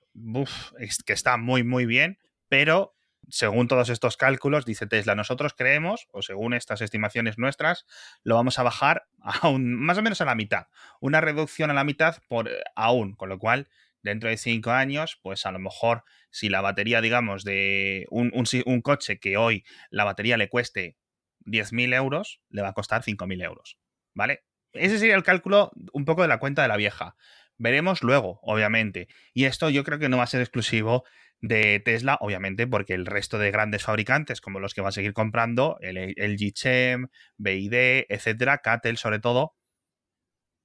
que 1.04 1.12
está 1.12 1.37
muy, 1.37 1.64
muy 1.64 1.87
bien, 1.87 2.18
pero 2.49 2.94
según 3.28 3.68
todos 3.68 3.88
estos 3.88 4.16
cálculos, 4.16 4.64
dice 4.64 4.87
Tesla, 4.87 5.14
nosotros 5.14 5.54
creemos, 5.56 6.09
o 6.12 6.23
según 6.23 6.54
estas 6.54 6.80
estimaciones 6.80 7.38
nuestras, 7.38 7.87
lo 8.23 8.35
vamos 8.35 8.59
a 8.59 8.62
bajar 8.62 9.06
a 9.21 9.50
más 9.50 9.99
o 9.99 10.02
menos 10.02 10.21
a 10.21 10.25
la 10.25 10.35
mitad. 10.35 10.66
Una 11.00 11.21
reducción 11.21 11.71
a 11.71 11.75
la 11.75 11.85
mitad 11.85 12.18
por 12.28 12.49
eh, 12.49 12.62
aún, 12.76 13.14
con 13.14 13.28
lo 13.28 13.38
cual, 13.38 13.68
dentro 14.02 14.28
de 14.28 14.37
cinco 14.37 14.73
años, 14.73 15.18
pues 15.23 15.47
a 15.47 15.52
lo 15.52 15.59
mejor 15.59 16.04
si 16.30 16.49
la 16.49 16.61
batería, 16.61 17.00
digamos, 17.00 17.44
de 17.44 18.06
un, 18.11 18.30
un 18.35 18.83
coche 18.83 19.18
que 19.18 19.37
hoy 19.37 19.64
la 19.90 20.04
batería 20.04 20.37
le 20.37 20.50
cueste 20.50 20.99
10.000 21.47 21.94
euros, 21.94 22.42
le 22.50 22.62
va 22.62 22.68
a 22.68 22.75
costar 22.75 23.02
5.000 23.02 23.42
euros. 23.42 23.78
¿vale? 24.14 24.44
Ese 24.73 24.99
sería 24.99 25.14
el 25.14 25.23
cálculo 25.23 25.73
un 25.92 26.04
poco 26.04 26.23
de 26.23 26.28
la 26.28 26.38
cuenta 26.38 26.62
de 26.62 26.68
la 26.68 26.76
vieja. 26.76 27.16
Veremos 27.64 28.02
luego, 28.02 28.40
obviamente. 28.42 29.09
Y 29.33 29.47
esto 29.47 29.71
yo 29.71 29.85
creo 29.85 29.99
que 29.99 30.11
no 30.11 30.18
va 30.18 30.25
a 30.25 30.26
ser 30.26 30.42
exclusivo 30.42 31.04
de 31.40 31.80
Tesla, 31.83 32.18
obviamente, 32.21 32.66
porque 32.66 32.92
el 32.92 33.06
resto 33.06 33.38
de 33.38 33.50
grandes 33.50 33.85
fabricantes, 33.85 34.42
como 34.42 34.61
los 34.61 34.75
que 34.75 34.83
va 34.83 34.90
a 34.90 34.92
seguir 34.92 35.14
comprando, 35.14 35.78
el, 35.80 35.97
el 35.97 36.37
GChem, 36.37 37.06
BID, 37.38 38.04
etcétera, 38.11 38.59
Catel 38.59 38.99
sobre 38.99 39.18
todo, 39.18 39.54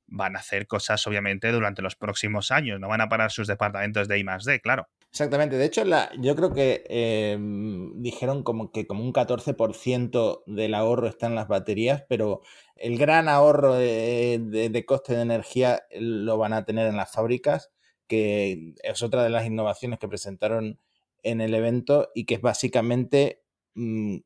van 0.07 0.35
a 0.35 0.39
hacer 0.39 0.67
cosas, 0.67 1.07
obviamente, 1.07 1.53
durante 1.53 1.81
los 1.81 1.95
próximos 1.95 2.51
años. 2.51 2.81
No 2.81 2.89
van 2.89 2.99
a 2.99 3.07
parar 3.07 3.31
sus 3.31 3.47
departamentos 3.47 4.09
de 4.09 4.19
I 4.19 4.25
D, 4.45 4.59
claro. 4.59 4.89
Exactamente. 5.11 5.57
De 5.57 5.65
hecho, 5.65 5.83
la, 5.85 6.11
yo 6.19 6.35
creo 6.35 6.53
que 6.53 6.83
em, 6.87 7.99
dijeron 8.01 8.43
como 8.43 8.71
que 8.71 8.85
como 8.85 9.03
un 9.03 9.11
14% 9.11 10.43
del 10.45 10.75
ahorro 10.75 11.07
está 11.07 11.27
en 11.27 11.35
las 11.35 11.47
baterías, 11.47 12.03
pero 12.07 12.41
el 12.75 12.97
gran 12.97 13.27
ahorro 13.27 13.73
de, 13.75 14.83
coste 14.87 15.15
de 15.15 15.21
energía 15.21 15.83
lo 15.99 16.37
van 16.37 16.53
a 16.53 16.63
tener 16.63 16.87
en 16.87 16.95
las 16.97 17.11
fábricas, 17.11 17.71
que 18.07 18.75
es 18.83 19.01
otra 19.01 19.23
de 19.23 19.31
las 19.31 19.45
innovaciones 19.47 19.99
que 19.99 20.07
presentaron 20.07 20.79
en 21.23 21.41
el 21.41 21.53
evento 21.55 22.09
y 22.13 22.25
que 22.25 22.35
es 22.35 22.41
básicamente 22.41 23.41
mm, 23.73 24.17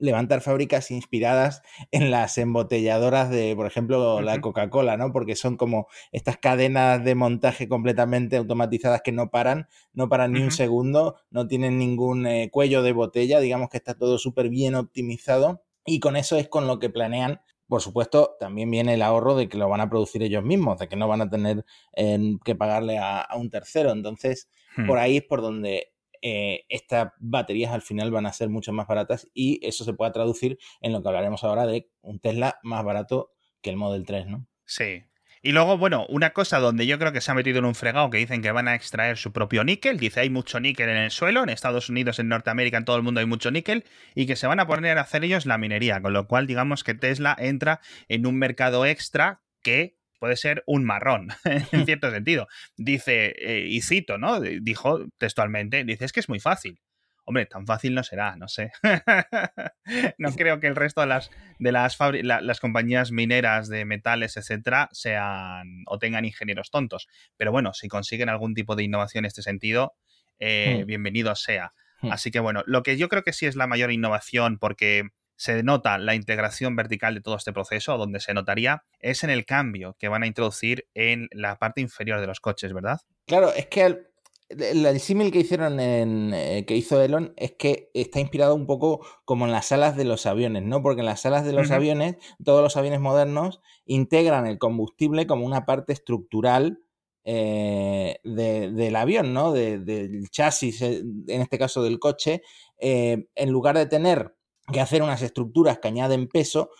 levantar 0.00 0.40
fábricas 0.40 0.90
inspiradas 0.90 1.62
en 1.92 2.10
las 2.10 2.38
embotelladoras 2.38 3.30
de, 3.30 3.54
por 3.54 3.66
ejemplo, 3.66 4.20
la 4.20 4.40
Coca-Cola, 4.40 4.96
¿no? 4.96 5.12
Porque 5.12 5.36
son 5.36 5.56
como 5.56 5.86
estas 6.10 6.38
cadenas 6.38 7.04
de 7.04 7.14
montaje 7.14 7.68
completamente 7.68 8.36
automatizadas 8.36 9.02
que 9.02 9.12
no 9.12 9.30
paran, 9.30 9.68
no 9.92 10.08
paran 10.08 10.32
ni 10.32 10.40
un 10.40 10.50
segundo, 10.50 11.16
no 11.30 11.46
tienen 11.46 11.78
ningún 11.78 12.26
eh, 12.26 12.50
cuello 12.50 12.82
de 12.82 12.92
botella, 12.92 13.40
digamos 13.40 13.68
que 13.68 13.76
está 13.76 13.94
todo 13.94 14.18
súper 14.18 14.48
bien 14.48 14.74
optimizado 14.74 15.62
y 15.84 16.00
con 16.00 16.16
eso 16.16 16.36
es 16.36 16.48
con 16.48 16.66
lo 16.66 16.78
que 16.78 16.90
planean. 16.90 17.40
Por 17.68 17.82
supuesto, 17.82 18.36
también 18.40 18.68
viene 18.70 18.94
el 18.94 19.02
ahorro 19.02 19.36
de 19.36 19.48
que 19.48 19.56
lo 19.56 19.68
van 19.68 19.80
a 19.80 19.88
producir 19.88 20.22
ellos 20.24 20.42
mismos, 20.42 20.78
de 20.80 20.88
que 20.88 20.96
no 20.96 21.06
van 21.06 21.20
a 21.20 21.30
tener 21.30 21.64
eh, 21.94 22.36
que 22.44 22.56
pagarle 22.56 22.98
a, 22.98 23.28
un 23.36 23.48
tercero. 23.48 23.92
Entonces, 23.92 24.50
hmm. 24.76 24.86
por 24.86 24.98
ahí 24.98 25.18
es 25.18 25.22
por 25.22 25.40
donde 25.40 25.92
eh, 26.22 26.64
estas 26.68 27.12
baterías 27.18 27.72
al 27.72 27.82
final 27.82 28.10
van 28.10 28.26
a 28.26 28.32
ser 28.32 28.48
mucho 28.48 28.72
más 28.72 28.86
baratas 28.86 29.28
y 29.34 29.64
eso 29.66 29.84
se 29.84 29.94
puede 29.94 30.12
traducir 30.12 30.58
en 30.80 30.92
lo 30.92 31.02
que 31.02 31.08
hablaremos 31.08 31.44
ahora 31.44 31.66
de 31.66 31.90
un 32.02 32.20
Tesla 32.20 32.58
más 32.62 32.84
barato 32.84 33.32
que 33.62 33.70
el 33.70 33.76
Model 33.76 34.04
3, 34.04 34.26
¿no? 34.26 34.46
Sí. 34.64 35.04
Y 35.42 35.52
luego, 35.52 35.78
bueno, 35.78 36.04
una 36.10 36.30
cosa 36.30 36.58
donde 36.58 36.86
yo 36.86 36.98
creo 36.98 37.12
que 37.12 37.22
se 37.22 37.30
ha 37.30 37.34
metido 37.34 37.58
en 37.60 37.64
un 37.64 37.74
fregado 37.74 38.10
que 38.10 38.18
dicen 38.18 38.42
que 38.42 38.52
van 38.52 38.68
a 38.68 38.74
extraer 38.74 39.16
su 39.16 39.32
propio 39.32 39.64
níquel. 39.64 39.98
Dice, 39.98 40.20
hay 40.20 40.28
mucho 40.28 40.60
níquel 40.60 40.90
en 40.90 40.98
el 40.98 41.10
suelo, 41.10 41.42
en 41.42 41.48
Estados 41.48 41.88
Unidos, 41.88 42.18
en 42.18 42.28
Norteamérica, 42.28 42.76
en 42.76 42.84
todo 42.84 42.96
el 42.96 43.02
mundo 43.02 43.20
hay 43.20 43.26
mucho 43.26 43.50
níquel, 43.50 43.84
y 44.14 44.26
que 44.26 44.36
se 44.36 44.46
van 44.46 44.60
a 44.60 44.66
poner 44.66 44.98
a 44.98 45.02
hacer 45.02 45.24
ellos 45.24 45.46
la 45.46 45.56
minería, 45.56 46.02
con 46.02 46.12
lo 46.12 46.26
cual 46.26 46.46
digamos 46.46 46.84
que 46.84 46.92
Tesla 46.92 47.34
entra 47.38 47.80
en 48.08 48.26
un 48.26 48.36
mercado 48.36 48.84
extra 48.84 49.40
que 49.62 49.99
puede 50.20 50.36
ser 50.36 50.62
un 50.66 50.84
marrón, 50.84 51.30
en 51.72 51.86
cierto 51.86 52.10
sentido. 52.12 52.46
Dice, 52.76 53.34
eh, 53.38 53.66
y 53.66 53.80
cito, 53.80 54.18
¿no? 54.18 54.40
Dijo 54.40 55.08
textualmente, 55.18 55.82
dice, 55.82 56.04
es 56.04 56.12
que 56.12 56.20
es 56.20 56.28
muy 56.28 56.38
fácil. 56.38 56.80
Hombre, 57.24 57.46
tan 57.46 57.66
fácil 57.66 57.94
no 57.94 58.02
será, 58.02 58.36
no 58.36 58.48
sé. 58.48 58.72
no 60.18 60.32
creo 60.32 60.58
que 60.58 60.66
el 60.66 60.74
resto 60.74 61.00
de 61.00 61.06
las, 61.06 61.30
de 61.58 61.70
las, 61.70 61.96
las 62.22 62.60
compañías 62.60 63.12
mineras 63.12 63.68
de 63.68 63.84
metales, 63.84 64.36
etcétera, 64.36 64.88
sean 64.92 65.84
o 65.86 65.98
tengan 65.98 66.24
ingenieros 66.24 66.70
tontos. 66.70 67.08
Pero 67.36 67.52
bueno, 67.52 67.72
si 67.72 67.88
consiguen 67.88 68.28
algún 68.28 68.54
tipo 68.54 68.74
de 68.74 68.84
innovación 68.84 69.24
en 69.24 69.28
este 69.28 69.42
sentido, 69.42 69.94
eh, 70.40 70.80
hmm. 70.82 70.86
bienvenido 70.86 71.34
sea. 71.36 71.72
Hmm. 72.00 72.10
Así 72.10 72.32
que 72.32 72.40
bueno, 72.40 72.64
lo 72.66 72.82
que 72.82 72.96
yo 72.96 73.08
creo 73.08 73.22
que 73.22 73.32
sí 73.32 73.46
es 73.46 73.54
la 73.54 73.68
mayor 73.68 73.92
innovación, 73.92 74.58
porque 74.58 75.10
se 75.40 75.62
nota 75.62 75.96
la 75.96 76.14
integración 76.14 76.76
vertical 76.76 77.14
de 77.14 77.22
todo 77.22 77.34
este 77.34 77.54
proceso, 77.54 77.96
donde 77.96 78.20
se 78.20 78.34
notaría, 78.34 78.84
es 78.98 79.24
en 79.24 79.30
el 79.30 79.46
cambio 79.46 79.96
que 79.98 80.08
van 80.08 80.22
a 80.22 80.26
introducir 80.26 80.86
en 80.92 81.28
la 81.32 81.58
parte 81.58 81.80
inferior 81.80 82.20
de 82.20 82.26
los 82.26 82.40
coches, 82.40 82.74
¿verdad? 82.74 83.00
Claro, 83.26 83.50
es 83.54 83.66
que 83.68 84.04
el, 84.50 85.00
símil 85.00 85.32
que 85.32 85.38
hicieron 85.38 85.80
en, 85.80 86.34
eh, 86.34 86.66
que 86.66 86.76
hizo 86.76 87.00
Elon 87.00 87.32
es 87.38 87.52
que 87.52 87.90
está 87.94 88.20
inspirado 88.20 88.54
un 88.54 88.66
poco 88.66 89.00
como 89.24 89.46
en 89.46 89.52
las 89.52 89.68
salas 89.68 89.96
de 89.96 90.04
los 90.04 90.26
aviones, 90.26 90.62
¿no? 90.64 90.82
Porque 90.82 91.00
en 91.00 91.06
las 91.06 91.22
salas 91.22 91.46
de 91.46 91.54
los 91.54 91.70
aviones, 91.70 92.16
todos 92.44 92.62
los 92.62 92.76
aviones 92.76 93.00
modernos 93.00 93.62
integran 93.86 94.46
el 94.46 94.58
combustible 94.58 95.26
como 95.26 95.46
una 95.46 95.64
parte 95.64 95.94
estructural 95.94 96.82
eh, 97.24 98.18
del 98.24 98.94
avión, 98.94 99.32
¿no? 99.32 99.52
del 99.52 100.28
chasis, 100.30 100.82
eh, 100.82 101.02
en 101.28 101.40
este 101.40 101.58
caso 101.58 101.82
del 101.82 101.98
coche, 101.98 102.42
en 102.78 103.50
lugar 103.50 103.78
de 103.78 103.86
tener 103.86 104.34
que 104.70 104.80
hacer 104.80 105.02
unas 105.02 105.22
estructuras 105.22 105.78
que 105.78 105.88
añaden 105.88 106.28
peso, 106.28 106.70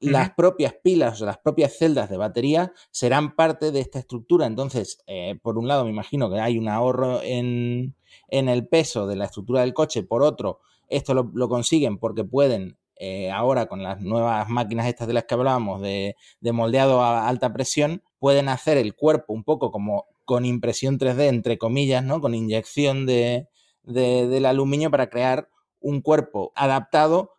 las 0.00 0.30
propias 0.30 0.74
pilas 0.82 1.20
o 1.20 1.26
las 1.26 1.38
propias 1.38 1.76
celdas 1.76 2.08
de 2.08 2.16
batería 2.16 2.72
serán 2.90 3.36
parte 3.36 3.70
de 3.70 3.80
esta 3.80 3.98
estructura. 3.98 4.46
Entonces, 4.46 5.02
eh, 5.06 5.38
por 5.42 5.58
un 5.58 5.68
lado, 5.68 5.84
me 5.84 5.90
imagino 5.90 6.30
que 6.30 6.40
hay 6.40 6.58
un 6.58 6.68
ahorro 6.68 7.20
en, 7.22 7.94
el 8.28 8.66
peso 8.66 9.06
de 9.06 9.16
la 9.16 9.26
estructura 9.26 9.60
del 9.60 9.74
coche. 9.74 10.02
Por 10.02 10.22
otro, 10.22 10.60
esto 10.88 11.12
lo, 11.14 11.48
consiguen 11.48 11.98
porque 11.98 12.24
pueden, 12.24 12.78
eh, 12.96 13.30
ahora 13.30 13.66
con 13.66 13.82
las 13.82 14.00
nuevas 14.00 14.48
máquinas 14.48 14.86
estas 14.86 15.06
de 15.06 15.14
las 15.14 15.24
que 15.24 15.34
hablábamos, 15.34 15.82
de, 15.82 16.16
moldeado 16.42 17.02
a 17.02 17.28
alta 17.28 17.52
presión, 17.52 18.02
pueden 18.18 18.48
hacer 18.48 18.78
el 18.78 18.94
cuerpo 18.94 19.34
un 19.34 19.44
poco 19.44 19.70
como 19.70 20.06
con 20.24 20.46
impresión 20.46 20.98
3D, 20.98 21.28
entre 21.28 21.58
comillas, 21.58 22.02
¿no? 22.02 22.20
Con 22.20 22.34
inyección 22.34 23.04
de, 23.04 23.48
del 23.82 24.46
aluminio 24.46 24.90
para 24.90 25.10
crear 25.10 25.48
un 25.80 26.00
cuerpo 26.00 26.52
adaptado 26.54 27.32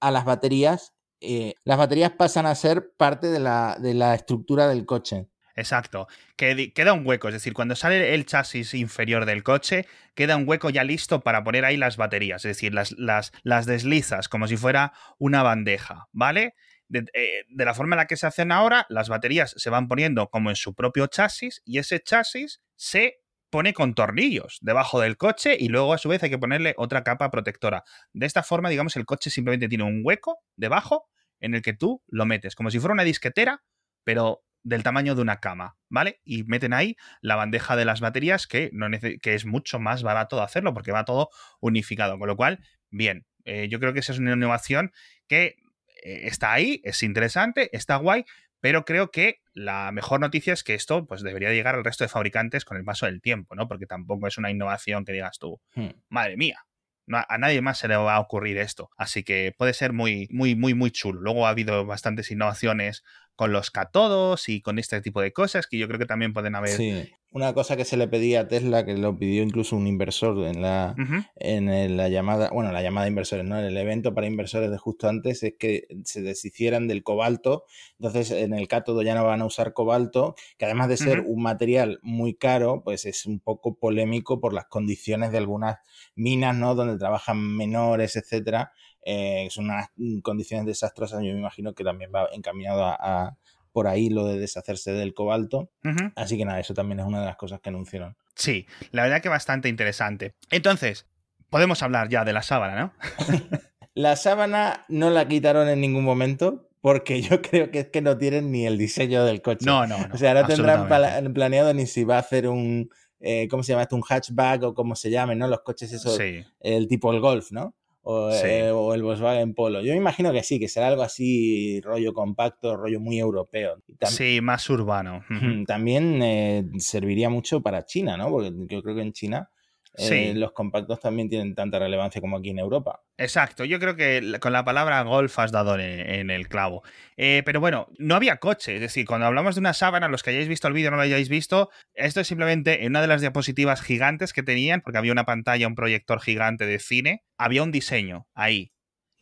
a 0.00 0.10
las 0.10 0.24
baterías. 0.24 0.94
Eh, 1.20 1.54
las 1.64 1.78
baterías 1.78 2.12
pasan 2.12 2.46
a 2.46 2.54
ser 2.54 2.92
parte 2.96 3.28
de 3.28 3.40
la, 3.40 3.76
de 3.80 3.94
la 3.94 4.14
estructura 4.14 4.68
del 4.68 4.86
coche. 4.86 5.28
Exacto. 5.58 6.06
Que 6.36 6.72
queda 6.72 6.92
un 6.92 7.04
hueco, 7.04 7.26
es 7.28 7.34
decir, 7.34 7.52
cuando 7.52 7.74
sale 7.74 8.14
el 8.14 8.26
chasis 8.26 8.74
inferior 8.74 9.26
del 9.26 9.42
coche, 9.42 9.86
queda 10.14 10.36
un 10.36 10.48
hueco 10.48 10.70
ya 10.70 10.84
listo 10.84 11.20
para 11.20 11.42
poner 11.42 11.64
ahí 11.64 11.76
las 11.76 11.96
baterías, 11.96 12.44
es 12.44 12.50
decir, 12.50 12.72
las, 12.72 12.92
las, 12.92 13.32
las 13.42 13.66
deslizas 13.66 14.28
como 14.28 14.46
si 14.46 14.56
fuera 14.56 14.92
una 15.18 15.42
bandeja, 15.42 16.08
¿vale? 16.12 16.54
De, 16.86 17.04
eh, 17.12 17.44
de, 17.48 17.64
la 17.64 17.74
forma 17.74 17.96
en 17.96 17.98
la 17.98 18.06
que 18.06 18.16
se 18.16 18.28
hacen 18.28 18.52
ahora, 18.52 18.86
las 18.88 19.08
baterías 19.08 19.52
se 19.56 19.68
van 19.68 19.88
poniendo 19.88 20.30
como 20.30 20.50
en 20.50 20.56
su 20.56 20.74
propio 20.74 21.08
chasis 21.08 21.60
y 21.64 21.78
ese 21.78 22.00
chasis 22.00 22.62
se 22.76 23.18
pone 23.50 23.72
con 23.72 23.94
tornillos 23.94 24.58
debajo 24.60 25.00
del 25.00 25.16
coche 25.16 25.56
y 25.58 25.68
luego 25.68 25.94
a 25.94 25.98
su 25.98 26.08
vez 26.08 26.22
hay 26.22 26.30
que 26.30 26.38
ponerle 26.38 26.74
otra 26.76 27.02
capa 27.02 27.30
protectora. 27.30 27.84
De 28.12 28.26
esta 28.26 28.42
forma, 28.42 28.68
digamos, 28.68 28.96
el 28.96 29.06
coche 29.06 29.30
simplemente 29.30 29.68
tiene 29.68 29.84
un 29.84 30.02
hueco 30.04 30.38
debajo 30.56 31.08
en 31.40 31.54
el 31.54 31.62
que 31.62 31.72
tú 31.72 32.02
lo 32.08 32.26
metes, 32.26 32.54
como 32.54 32.70
si 32.70 32.78
fuera 32.78 32.94
una 32.94 33.04
disquetera, 33.04 33.62
pero 34.04 34.42
del 34.62 34.82
tamaño 34.82 35.14
de 35.14 35.22
una 35.22 35.40
cama, 35.40 35.76
¿vale? 35.88 36.20
Y 36.24 36.44
meten 36.44 36.72
ahí 36.72 36.96
la 37.20 37.36
bandeja 37.36 37.76
de 37.76 37.84
las 37.84 38.00
baterías 38.00 38.46
que, 38.46 38.70
no 38.72 38.88
que 39.22 39.34
es 39.34 39.46
mucho 39.46 39.78
más 39.78 40.02
barato 40.02 40.36
de 40.36 40.42
hacerlo 40.42 40.74
porque 40.74 40.92
va 40.92 41.04
todo 41.04 41.30
unificado. 41.60 42.18
Con 42.18 42.28
lo 42.28 42.36
cual, 42.36 42.60
bien, 42.90 43.26
eh, 43.44 43.68
yo 43.68 43.80
creo 43.80 43.92
que 43.92 44.00
esa 44.00 44.12
es 44.12 44.18
una 44.18 44.32
innovación 44.32 44.92
que 45.26 45.56
eh, 46.04 46.20
está 46.24 46.52
ahí, 46.52 46.80
es 46.84 47.02
interesante, 47.02 47.70
está 47.72 47.96
guay, 47.96 48.24
pero 48.60 48.84
creo 48.84 49.10
que 49.10 49.40
la 49.52 49.90
mejor 49.92 50.20
noticia 50.20 50.52
es 50.52 50.62
que 50.62 50.74
esto 50.74 51.06
pues, 51.06 51.22
debería 51.22 51.52
llegar 51.52 51.74
al 51.74 51.84
resto 51.84 52.04
de 52.04 52.08
fabricantes 52.08 52.64
con 52.64 52.76
el 52.76 52.84
paso 52.84 53.06
del 53.06 53.20
tiempo, 53.20 53.54
¿no? 53.54 53.68
Porque 53.68 53.86
tampoco 53.86 54.26
es 54.26 54.38
una 54.38 54.50
innovación 54.50 55.04
que 55.04 55.12
digas 55.12 55.38
tú, 55.38 55.60
hmm. 55.74 55.88
madre 56.08 56.36
mía, 56.36 56.64
a 57.10 57.38
nadie 57.38 57.62
más 57.62 57.78
se 57.78 57.88
le 57.88 57.96
va 57.96 58.16
a 58.16 58.20
ocurrir 58.20 58.58
esto. 58.58 58.90
Así 58.96 59.22
que 59.22 59.54
puede 59.56 59.72
ser 59.72 59.92
muy, 59.92 60.28
muy, 60.30 60.54
muy, 60.54 60.74
muy 60.74 60.90
chulo. 60.90 61.20
Luego 61.20 61.46
ha 61.46 61.50
habido 61.50 61.86
bastantes 61.86 62.30
innovaciones 62.30 63.02
con 63.34 63.52
los 63.52 63.70
catodos 63.70 64.48
y 64.48 64.60
con 64.60 64.78
este 64.78 65.00
tipo 65.00 65.20
de 65.20 65.32
cosas 65.32 65.66
que 65.66 65.78
yo 65.78 65.86
creo 65.86 65.98
que 65.98 66.06
también 66.06 66.32
pueden 66.32 66.54
haber. 66.54 66.76
Sí, 66.76 67.10
una 67.30 67.52
cosa 67.52 67.76
que 67.76 67.84
se 67.84 67.96
le 67.96 68.08
pedía 68.08 68.40
a 68.40 68.48
Tesla, 68.48 68.86
que 68.86 68.96
lo 68.96 69.18
pidió 69.18 69.42
incluso 69.42 69.76
un 69.76 69.86
inversor 69.86 70.46
en 70.46 70.62
la, 70.62 70.94
en 71.36 71.96
la 71.96 72.08
llamada, 72.08 72.50
bueno, 72.50 72.72
la 72.72 72.82
llamada 72.82 73.04
de 73.04 73.10
inversores, 73.10 73.44
¿no? 73.44 73.58
En 73.58 73.66
el 73.66 73.76
evento 73.76 74.14
para 74.14 74.26
inversores 74.26 74.70
de 74.70 74.78
justo 74.78 75.08
antes, 75.08 75.42
es 75.42 75.54
que 75.58 75.86
se 76.04 76.22
deshicieran 76.22 76.88
del 76.88 77.02
cobalto. 77.02 77.64
Entonces, 77.98 78.30
en 78.30 78.54
el 78.54 78.66
cátodo 78.66 79.02
ya 79.02 79.14
no 79.14 79.24
van 79.24 79.42
a 79.42 79.46
usar 79.46 79.74
cobalto, 79.74 80.36
que 80.56 80.64
además 80.64 80.88
de 80.88 80.96
ser 80.96 81.20
un 81.20 81.42
material 81.42 81.98
muy 82.02 82.34
caro, 82.34 82.82
pues 82.82 83.04
es 83.04 83.26
un 83.26 83.40
poco 83.40 83.76
polémico 83.76 84.40
por 84.40 84.54
las 84.54 84.64
condiciones 84.66 85.30
de 85.30 85.38
algunas 85.38 85.78
minas, 86.14 86.56
¿no? 86.56 86.74
Donde 86.74 86.98
trabajan 86.98 87.38
menores, 87.38 88.16
etcétera 88.16 88.72
eh, 89.10 89.48
son 89.50 89.66
unas 89.66 89.88
condiciones 90.22 90.66
desastrosas. 90.66 91.22
Yo 91.22 91.32
me 91.32 91.38
imagino 91.38 91.74
que 91.74 91.82
también 91.82 92.10
va 92.14 92.28
encaminado 92.32 92.84
a, 92.84 93.38
por 93.78 93.86
ahí 93.86 94.10
lo 94.10 94.26
de 94.26 94.40
deshacerse 94.40 94.90
del 94.90 95.14
cobalto. 95.14 95.70
Así 96.16 96.36
que 96.36 96.44
nada, 96.44 96.58
eso 96.58 96.74
también 96.74 96.98
es 96.98 97.06
una 97.06 97.20
de 97.20 97.26
las 97.26 97.36
cosas 97.36 97.60
que 97.60 97.68
anunciaron. 97.68 98.16
Sí, 98.34 98.66
la 98.90 99.04
verdad 99.04 99.22
que 99.22 99.28
bastante 99.28 99.68
interesante. 99.68 100.34
Entonces, 100.50 101.06
podemos 101.48 101.80
hablar 101.84 102.08
ya 102.08 102.24
de 102.24 102.32
la 102.32 102.42
sábana, 102.42 102.80
¿no? 102.80 102.92
la 103.94 104.16
sábana 104.16 104.84
no 104.88 105.10
la 105.10 105.28
quitaron 105.28 105.68
en 105.68 105.80
ningún 105.80 106.02
momento. 106.02 106.68
Porque 106.80 107.22
yo 107.22 107.40
creo 107.42 107.70
que 107.70 107.78
es 107.78 107.86
que 107.90 108.02
no 108.02 108.18
tienen 108.18 108.50
ni 108.50 108.66
el 108.66 108.78
diseño 108.78 109.24
del 109.24 109.42
coche. 109.42 109.64
No, 109.64 109.86
no, 109.86 109.96
no 109.96 110.12
O 110.12 110.18
sea, 110.18 110.34
no 110.34 110.44
tendrán 110.44 110.88
planeado 111.32 111.72
ni 111.72 111.86
si 111.86 112.02
va 112.02 112.16
a 112.16 112.18
hacer 112.18 112.48
un, 112.48 112.90
eh, 113.20 113.46
¿cómo 113.48 113.62
se 113.62 113.70
llama 113.70 113.82
esto? 113.82 113.94
Un 113.94 114.02
hatchback 114.02 114.64
o 114.64 114.74
como 114.74 114.96
se 114.96 115.08
llame, 115.08 115.36
¿no? 115.36 115.46
Los 115.46 115.60
coches 115.60 115.92
esos, 115.92 116.18
el 116.58 116.88
tipo 116.88 117.12
el 117.12 117.20
Golf, 117.20 117.52
¿no? 117.52 117.76
O, 118.10 118.32
Sí. 118.32 118.46
eh, 118.46 118.70
o 118.70 118.94
el 118.94 119.02
Volkswagen 119.02 119.52
Polo. 119.54 119.82
Yo 119.82 119.92
me 119.92 119.98
imagino 119.98 120.32
que 120.32 120.42
sí, 120.42 120.58
que 120.58 120.66
será 120.68 120.88
algo 120.88 121.02
así, 121.02 121.78
rollo 121.82 122.14
compacto, 122.14 122.74
rollo 122.74 123.00
muy 123.00 123.18
europeo. 123.18 123.82
Sí, 124.06 124.40
más 124.40 124.70
urbano. 124.70 125.24
También 125.66 126.22
eh, 126.22 126.64
serviría 126.78 127.28
mucho 127.28 127.60
para 127.60 127.84
China, 127.84 128.16
¿no? 128.16 128.30
Porque 128.30 128.50
yo 128.68 128.82
creo 128.82 128.94
que 128.96 129.02
en 129.02 129.12
China 129.12 129.50
eh, 129.98 130.02
Sí. 130.32 130.34
los 130.34 130.52
compactos 130.52 131.00
también 131.00 131.28
tienen 131.28 131.54
tanta 131.54 131.78
relevancia 131.78 132.20
como 132.20 132.36
aquí 132.36 132.50
en 132.50 132.58
Europa. 132.58 133.00
Exacto, 133.16 133.64
yo 133.64 133.78
creo 133.80 133.96
que 133.96 134.38
con 134.40 134.52
la 134.52 134.64
palabra 134.64 135.02
golf 135.02 135.38
has 135.38 135.52
dado 135.52 135.74
en, 135.78 135.80
en 135.80 136.30
el 136.30 136.48
clavo. 136.48 136.82
Eh, 137.16 137.42
pero 137.44 137.60
bueno, 137.60 137.88
no 137.98 138.14
había 138.14 138.36
coche, 138.36 138.76
es 138.76 138.80
decir, 138.80 139.06
cuando 139.06 139.26
hablamos 139.26 139.56
de 139.56 139.60
una 139.60 139.74
sábana, 139.74 140.08
los 140.08 140.22
que 140.22 140.30
hayáis 140.30 140.48
visto 140.48 140.68
el 140.68 140.74
vídeo 140.74 140.90
no 140.90 140.96
lo 140.96 141.02
hayáis 141.02 141.28
visto, 141.28 141.70
esto 141.94 142.20
es 142.20 142.26
simplemente 142.28 142.84
en 142.84 142.92
una 142.92 143.00
de 143.02 143.08
las 143.08 143.20
diapositivas 143.20 143.82
gigantes 143.82 144.32
que 144.32 144.42
tenían, 144.42 144.80
porque 144.80 144.98
había 144.98 145.12
una 145.12 145.24
pantalla, 145.24 145.66
un 145.66 145.74
proyector 145.74 146.20
gigante 146.20 146.64
de 146.66 146.78
cine, 146.78 147.24
había 147.36 147.62
un 147.62 147.72
diseño 147.72 148.26
ahí 148.34 148.72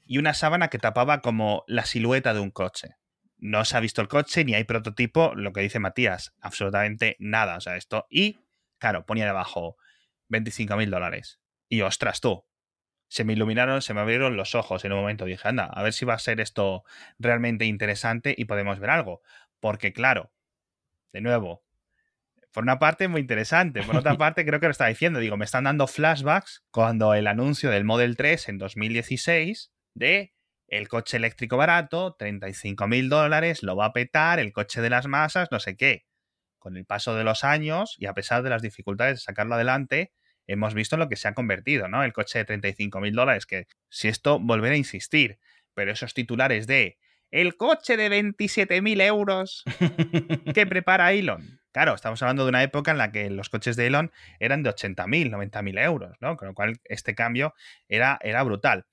y 0.04 0.18
una 0.18 0.34
sábana 0.34 0.68
que 0.68 0.78
tapaba 0.78 1.20
como 1.20 1.64
la 1.66 1.84
silueta 1.84 2.32
de 2.34 2.40
un 2.40 2.50
coche. 2.50 2.90
No 3.38 3.64
se 3.64 3.76
ha 3.76 3.80
visto 3.80 4.00
el 4.00 4.08
coche, 4.08 4.44
ni 4.44 4.54
hay 4.54 4.64
prototipo, 4.64 5.34
lo 5.34 5.52
que 5.52 5.60
dice 5.60 5.78
Matías, 5.78 6.32
absolutamente 6.40 7.16
nada. 7.18 7.56
O 7.56 7.60
sea, 7.60 7.76
esto. 7.76 8.06
Y, 8.08 8.38
claro, 8.78 9.04
ponía 9.04 9.26
debajo 9.26 9.76
25 10.28 10.76
mil 10.76 10.90
dólares. 10.90 11.40
Y 11.68 11.82
ostras, 11.82 12.20
tú, 12.20 12.44
se 13.08 13.24
me 13.24 13.32
iluminaron, 13.32 13.82
se 13.82 13.94
me 13.94 14.00
abrieron 14.00 14.36
los 14.36 14.54
ojos 14.54 14.84
en 14.84 14.92
un 14.92 15.00
momento. 15.00 15.24
Dije, 15.24 15.46
anda, 15.48 15.66
a 15.66 15.82
ver 15.82 15.92
si 15.92 16.04
va 16.04 16.14
a 16.14 16.18
ser 16.18 16.40
esto 16.40 16.84
realmente 17.18 17.64
interesante 17.64 18.34
y 18.36 18.46
podemos 18.46 18.78
ver 18.78 18.90
algo. 18.90 19.22
Porque, 19.60 19.92
claro, 19.92 20.32
de 21.12 21.20
nuevo, 21.20 21.64
por 22.52 22.64
una 22.64 22.78
parte 22.78 23.08
muy 23.08 23.20
interesante, 23.20 23.82
por 23.82 23.96
otra 23.96 24.14
parte 24.18 24.44
creo 24.44 24.60
que 24.60 24.66
lo 24.66 24.72
estaba 24.72 24.88
diciendo, 24.88 25.18
digo, 25.18 25.36
me 25.36 25.44
están 25.44 25.64
dando 25.64 25.86
flashbacks 25.86 26.64
cuando 26.70 27.14
el 27.14 27.26
anuncio 27.26 27.70
del 27.70 27.84
Model 27.84 28.16
3 28.16 28.48
en 28.48 28.58
2016 28.58 29.72
de 29.94 30.32
el 30.68 30.88
coche 30.88 31.16
eléctrico 31.16 31.56
barato, 31.56 32.16
35 32.18 32.88
mil 32.88 33.08
dólares, 33.08 33.62
lo 33.62 33.76
va 33.76 33.86
a 33.86 33.92
petar, 33.92 34.40
el 34.40 34.52
coche 34.52 34.80
de 34.80 34.90
las 34.90 35.06
masas, 35.06 35.48
no 35.52 35.60
sé 35.60 35.76
qué. 35.76 36.05
Con 36.66 36.76
el 36.76 36.84
paso 36.84 37.14
de 37.14 37.22
los 37.22 37.44
años 37.44 37.94
y 37.96 38.06
a 38.06 38.12
pesar 38.12 38.42
de 38.42 38.50
las 38.50 38.60
dificultades 38.60 39.14
de 39.18 39.20
sacarlo 39.20 39.54
adelante, 39.54 40.10
hemos 40.48 40.74
visto 40.74 40.96
en 40.96 41.00
lo 41.00 41.08
que 41.08 41.14
se 41.14 41.28
ha 41.28 41.32
convertido, 41.34 41.86
¿no? 41.86 42.02
El 42.02 42.12
coche 42.12 42.40
de 42.40 42.44
35 42.44 42.98
mil 43.00 43.14
dólares, 43.14 43.46
que 43.46 43.68
si 43.88 44.08
esto 44.08 44.40
volver 44.40 44.72
a 44.72 44.76
insistir, 44.76 45.38
pero 45.74 45.92
esos 45.92 46.12
titulares 46.12 46.66
de 46.66 46.98
el 47.30 47.56
coche 47.56 47.96
de 47.96 48.08
27 48.08 48.82
mil 48.82 49.00
euros 49.00 49.62
que 50.52 50.66
prepara 50.66 51.12
Elon. 51.12 51.60
Claro, 51.70 51.94
estamos 51.94 52.20
hablando 52.22 52.42
de 52.42 52.48
una 52.48 52.64
época 52.64 52.90
en 52.90 52.98
la 52.98 53.12
que 53.12 53.30
los 53.30 53.48
coches 53.48 53.76
de 53.76 53.86
Elon 53.86 54.10
eran 54.40 54.64
de 54.64 54.70
80 54.70 55.06
mil, 55.06 55.30
90 55.30 55.62
mil 55.62 55.78
euros, 55.78 56.16
¿no? 56.20 56.36
Con 56.36 56.48
lo 56.48 56.54
cual 56.54 56.80
este 56.82 57.14
cambio 57.14 57.54
era, 57.86 58.18
era 58.22 58.42
brutal. 58.42 58.86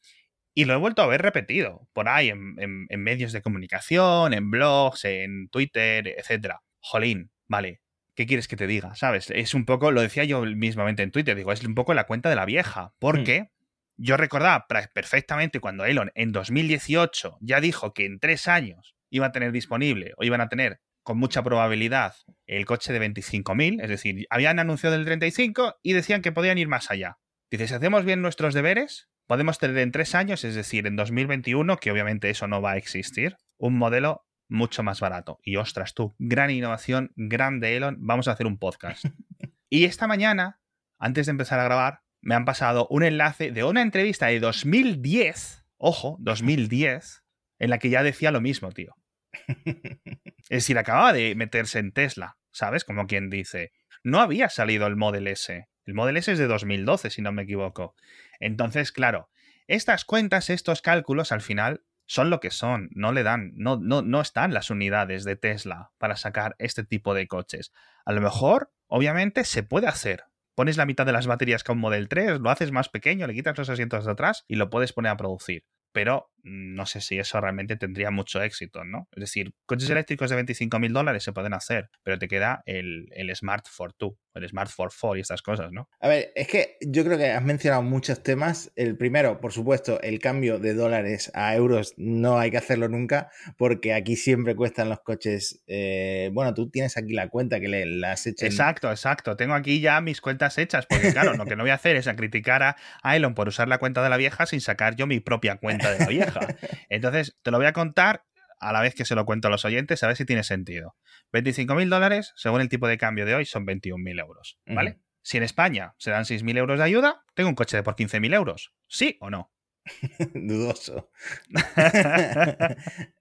Y 0.54 0.66
lo 0.66 0.76
he 0.76 0.78
vuelto 0.78 1.02
a 1.02 1.08
ver 1.08 1.24
repetido 1.24 1.88
por 1.92 2.08
ahí 2.08 2.30
en, 2.30 2.54
en- 2.60 2.86
en 2.90 3.02
medios 3.02 3.32
de 3.32 3.42
comunicación, 3.42 4.32
en 4.36 4.52
blogs, 4.52 5.06
en 5.06 5.50
Twitter, 5.50 6.08
etcétera. 6.20 6.62
Jolín, 6.80 7.32
vale. 7.54 7.84
¿Qué 8.16 8.26
quieres 8.26 8.48
que 8.48 8.56
te 8.56 8.66
diga? 8.66 8.96
¿Sabes? 8.96 9.30
Es 9.30 9.54
un 9.54 9.66
poco, 9.66 9.92
lo 9.92 10.02
decía 10.02 10.24
yo 10.24 10.42
mismamente 10.42 11.04
en 11.04 11.12
Twitter, 11.12 11.36
digo, 11.36 11.52
es 11.52 11.64
un 11.64 11.76
poco 11.76 11.94
la 11.94 12.06
cuenta 12.06 12.30
de 12.30 12.36
la 12.36 12.46
vieja. 12.46 12.96
Porque 12.98 13.52
yo 13.96 14.18
recordaba 14.18 14.66
perfectamente 14.68 15.60
cuando 15.60 15.86
Elon 15.86 16.12
en 16.16 16.32
2018 16.32 17.38
ya 17.42 17.62
dijo 17.62 17.94
que 17.94 18.06
en 18.06 18.20
tres 18.20 18.48
años 18.48 18.96
iba 19.12 19.28
a 19.28 19.32
tener 19.32 19.52
disponible 19.52 20.14
o 20.18 20.24
iban 20.24 20.42
a 20.42 20.50
tener 20.50 20.80
con 21.04 21.20
mucha 21.20 21.44
probabilidad 21.44 22.16
el 22.48 22.66
coche 22.66 22.92
de 22.92 23.00
25.000, 23.00 23.84
es 23.84 23.90
decir, 23.90 24.26
habían 24.32 24.58
anunciado 24.58 24.96
el 24.96 25.06
35 25.06 25.76
y 25.84 25.94
decían 25.94 26.24
que 26.24 26.32
podían 26.32 26.58
ir 26.58 26.68
más 26.68 26.90
allá. 26.90 27.20
Dice, 27.52 27.68
si 27.68 27.74
hacemos 27.76 28.04
bien 28.04 28.24
nuestros 28.24 28.56
deberes, 28.56 29.10
podemos 29.28 29.60
tener 29.60 29.78
en 29.78 29.92
tres 29.92 30.16
años, 30.16 30.44
es 30.44 30.56
decir, 30.56 30.88
en 30.88 30.96
2021, 30.96 31.78
que 31.78 31.92
obviamente 31.92 32.32
eso 32.32 32.48
no 32.48 32.64
va 32.64 32.72
a 32.72 32.78
existir, 32.78 33.38
un 33.58 33.78
modelo 33.78 34.26
mucho 34.54 34.84
más 34.84 35.02
barato. 35.02 35.40
Y 35.44 35.58
ostras 35.58 35.94
tú, 35.94 36.16
gran 36.20 36.52
innovación, 36.52 37.12
grande 37.16 37.76
Elon, 37.76 37.98
vamos 38.00 38.28
a 38.28 38.32
hacer 38.32 38.46
un 38.46 38.58
podcast. 38.58 39.06
y 39.70 39.86
esta 39.86 40.08
mañana, 40.08 40.62
antes 40.98 41.26
de 41.26 41.32
empezar 41.32 41.60
a 41.60 41.66
grabar, 41.66 42.02
me 42.22 42.36
han 42.36 42.46
pasado 42.46 42.88
un 42.90 43.04
enlace 43.04 43.52
de 43.52 43.64
una 43.64 43.82
entrevista 43.82 44.28
de 44.28 44.40
2010, 44.40 45.66
ojo, 45.78 46.18
2010, 46.20 47.24
en 47.60 47.70
la 47.70 47.80
que 47.80 47.90
ya 47.90 48.04
decía 48.04 48.32
lo 48.32 48.40
mismo, 48.40 48.72
tío. 48.72 48.96
Es 50.50 50.66
decir, 50.66 50.78
acababa 50.78 51.14
de 51.14 51.36
meterse 51.36 51.80
en 51.80 51.94
Tesla, 51.94 52.38
¿sabes? 52.52 52.84
Como 52.84 53.08
quien 53.08 53.30
dice. 53.30 53.72
No 54.04 54.20
había 54.20 54.50
salido 54.50 54.86
el 54.86 54.98
Model 54.98 55.28
S. 55.28 55.68
El 55.86 55.94
Model 55.94 56.18
S 56.18 56.32
es 56.34 56.38
de 56.38 56.48
2012, 56.48 57.10
si 57.10 57.22
no 57.22 57.32
me 57.32 57.44
equivoco. 57.44 57.96
Entonces, 58.40 58.92
claro, 58.92 59.30
estas 59.68 60.06
cuentas, 60.06 60.50
estos 60.50 60.82
cálculos, 60.82 61.32
al 61.32 61.42
final 61.42 61.86
son 62.06 62.30
lo 62.30 62.40
que 62.40 62.52
son. 62.52 62.90
No 62.92 63.12
le 63.12 63.24
dan, 63.24 63.52
no, 63.56 63.78
no, 63.78 64.02
no 64.02 64.22
están 64.22 64.54
las 64.54 64.70
unidades 64.70 65.24
de 65.24 65.36
Tesla 65.36 65.92
para 65.98 66.16
sacar 66.16 66.56
este 66.60 66.84
tipo 66.84 67.14
de 67.14 67.28
coches. 67.28 67.72
A 68.06 68.14
lo 68.14 68.22
mejor, 68.22 68.72
obviamente, 68.88 69.44
se 69.44 69.64
puede 69.64 69.88
hacer. 69.88 70.24
Pones 70.56 70.78
la 70.78 70.86
mitad 70.86 71.06
de 71.06 71.14
las 71.14 71.28
baterías 71.28 71.64
que 71.64 71.72
un 71.72 71.80
Model 71.80 72.08
3, 72.08 72.40
lo 72.40 72.50
haces 72.50 72.72
más 72.72 72.90
pequeño, 72.90 73.26
le 73.26 73.34
quitas 73.34 73.58
los 73.58 73.70
asientos 73.70 74.06
de 74.06 74.12
atrás 74.12 74.46
y 74.48 74.56
lo 74.56 74.70
puedes 74.70 74.94
poner 74.94 75.12
a 75.12 75.18
producir 75.18 75.64
pero 75.94 76.32
mm, 76.44 76.76
no 76.76 76.86
sé 76.86 77.00
si 77.00 77.18
eso 77.18 77.40
realmente 77.40 77.78
tendría 77.78 78.12
mucho 78.12 78.42
éxito, 78.42 78.84
¿no? 78.84 79.08
Es 79.14 79.22
decir, 79.22 79.54
coches 79.66 79.90
eléctricos 79.90 80.30
de 80.30 80.36
25 80.36 80.80
mil 80.80 80.92
dólares 80.92 81.24
se 81.24 81.32
pueden 81.32 81.54
hacer, 81.54 81.90
pero 82.04 82.20
te 82.20 82.28
queda 82.28 82.64
el, 82.66 83.08
el 83.12 83.34
Smart 83.34 83.66
for 83.70 83.96
2, 83.98 84.12
el 84.34 84.48
Smart 84.48 84.70
for 84.70 84.92
4 85.00 85.18
y 85.18 85.22
estas 85.22 85.42
cosas, 85.42 85.72
¿no? 85.72 85.90
A 86.00 86.08
ver, 86.08 86.32
es 86.36 86.48
que 86.48 86.78
yo 86.82 87.04
creo 87.04 87.18
que 87.18 87.32
has 87.32 87.44
mencionado 87.44 87.84
muchos 87.84 88.24
temas. 88.24 88.72
El 88.76 88.98
primero, 88.98 89.40
por 89.40 89.52
supuesto, 89.52 90.02
el 90.02 90.20
cambio 90.20 90.60
de 90.60 90.74
dólares 90.74 91.32
a 91.34 91.56
euros 91.56 91.94
no 91.98 92.40
hay 92.40 92.52
que 92.52 92.58
hacerlo 92.58 92.90
nunca, 92.90 93.30
porque 93.58 93.94
aquí 93.94 94.16
siempre 94.16 94.56
cuestan 94.56 94.90
los 94.90 95.00
coches. 95.02 95.62
eh, 95.68 96.30
bueno, 96.34 96.54
tú 96.54 96.70
tienes 96.70 96.98
aquí 96.98 97.14
la 97.14 97.30
cuenta 97.30 97.60
que 97.60 97.68
le, 97.68 97.86
la 97.86 98.14
has 98.14 98.26
hecho. 98.28 98.46
Exacto, 98.46 98.90
exacto. 98.90 99.36
Tengo 99.36 99.54
aquí 99.54 99.80
ya 99.80 100.02
mis 100.02 100.22
cuentas 100.22 100.58
hechas, 100.58 100.86
porque 100.86 101.12
claro, 101.12 101.34
lo 101.34 101.46
que 101.46 101.56
no 101.56 101.64
voy 101.64 101.72
a 101.72 101.76
hacer 101.76 101.96
es 101.96 102.08
a 102.08 102.16
criticar 102.16 102.64
a, 102.64 102.76
a 103.02 103.16
Elon 103.16 103.34
por 103.36 103.48
usar 103.48 103.68
la 103.68 103.78
cuenta 103.78 104.04
de 104.04 104.10
la 104.10 104.18
vieja 104.18 104.46
sin 104.46 104.62
sacar 104.62 104.96
yo 104.96 105.08
mi 105.08 105.20
propia 105.20 105.58
cuenta 105.58 105.92
de 105.92 106.00
la 106.00 106.08
vieja. 106.08 106.40
Entonces, 106.90 107.38
te 107.44 107.52
lo 107.52 107.58
voy 107.58 107.68
a 107.68 107.74
contar 107.74 108.24
a 108.68 108.74
la 108.74 108.82
vez 108.82 108.96
que 108.96 109.06
se 109.06 109.16
lo 109.16 109.26
cuento 109.26 109.48
a 109.48 109.52
los 109.52 109.66
oyentes, 109.66 110.04
a 110.04 110.08
ver 110.08 110.16
si 110.16 110.26
tiene 110.26 110.44
sentido. 110.44 110.96
25 111.32 111.76
mil 111.76 111.90
dólares, 111.90 112.34
según 112.36 112.62
el 112.62 112.70
tipo 112.70 112.88
de 112.88 112.98
cambio 112.98 113.26
de 113.26 113.36
hoy, 113.36 113.46
son 113.46 113.66
21 113.66 114.02
mil 114.04 114.20
euros, 114.20 114.58
¿vale? 114.66 115.00
Si 115.24 115.38
en 115.38 115.44
España 115.44 115.96
se 115.98 116.12
dan 116.12 116.26
6.000 116.26 116.58
euros 116.58 116.78
de 116.78 116.84
ayuda, 116.84 117.24
tengo 117.34 117.48
un 117.48 117.56
coche 117.56 117.78
de 117.78 117.84
por 117.84 117.96
15.000 117.96 118.34
euros. 118.34 118.74
¿Sí 118.90 119.18
o 119.22 119.30
no? 119.30 119.53
Dudoso. 120.34 121.10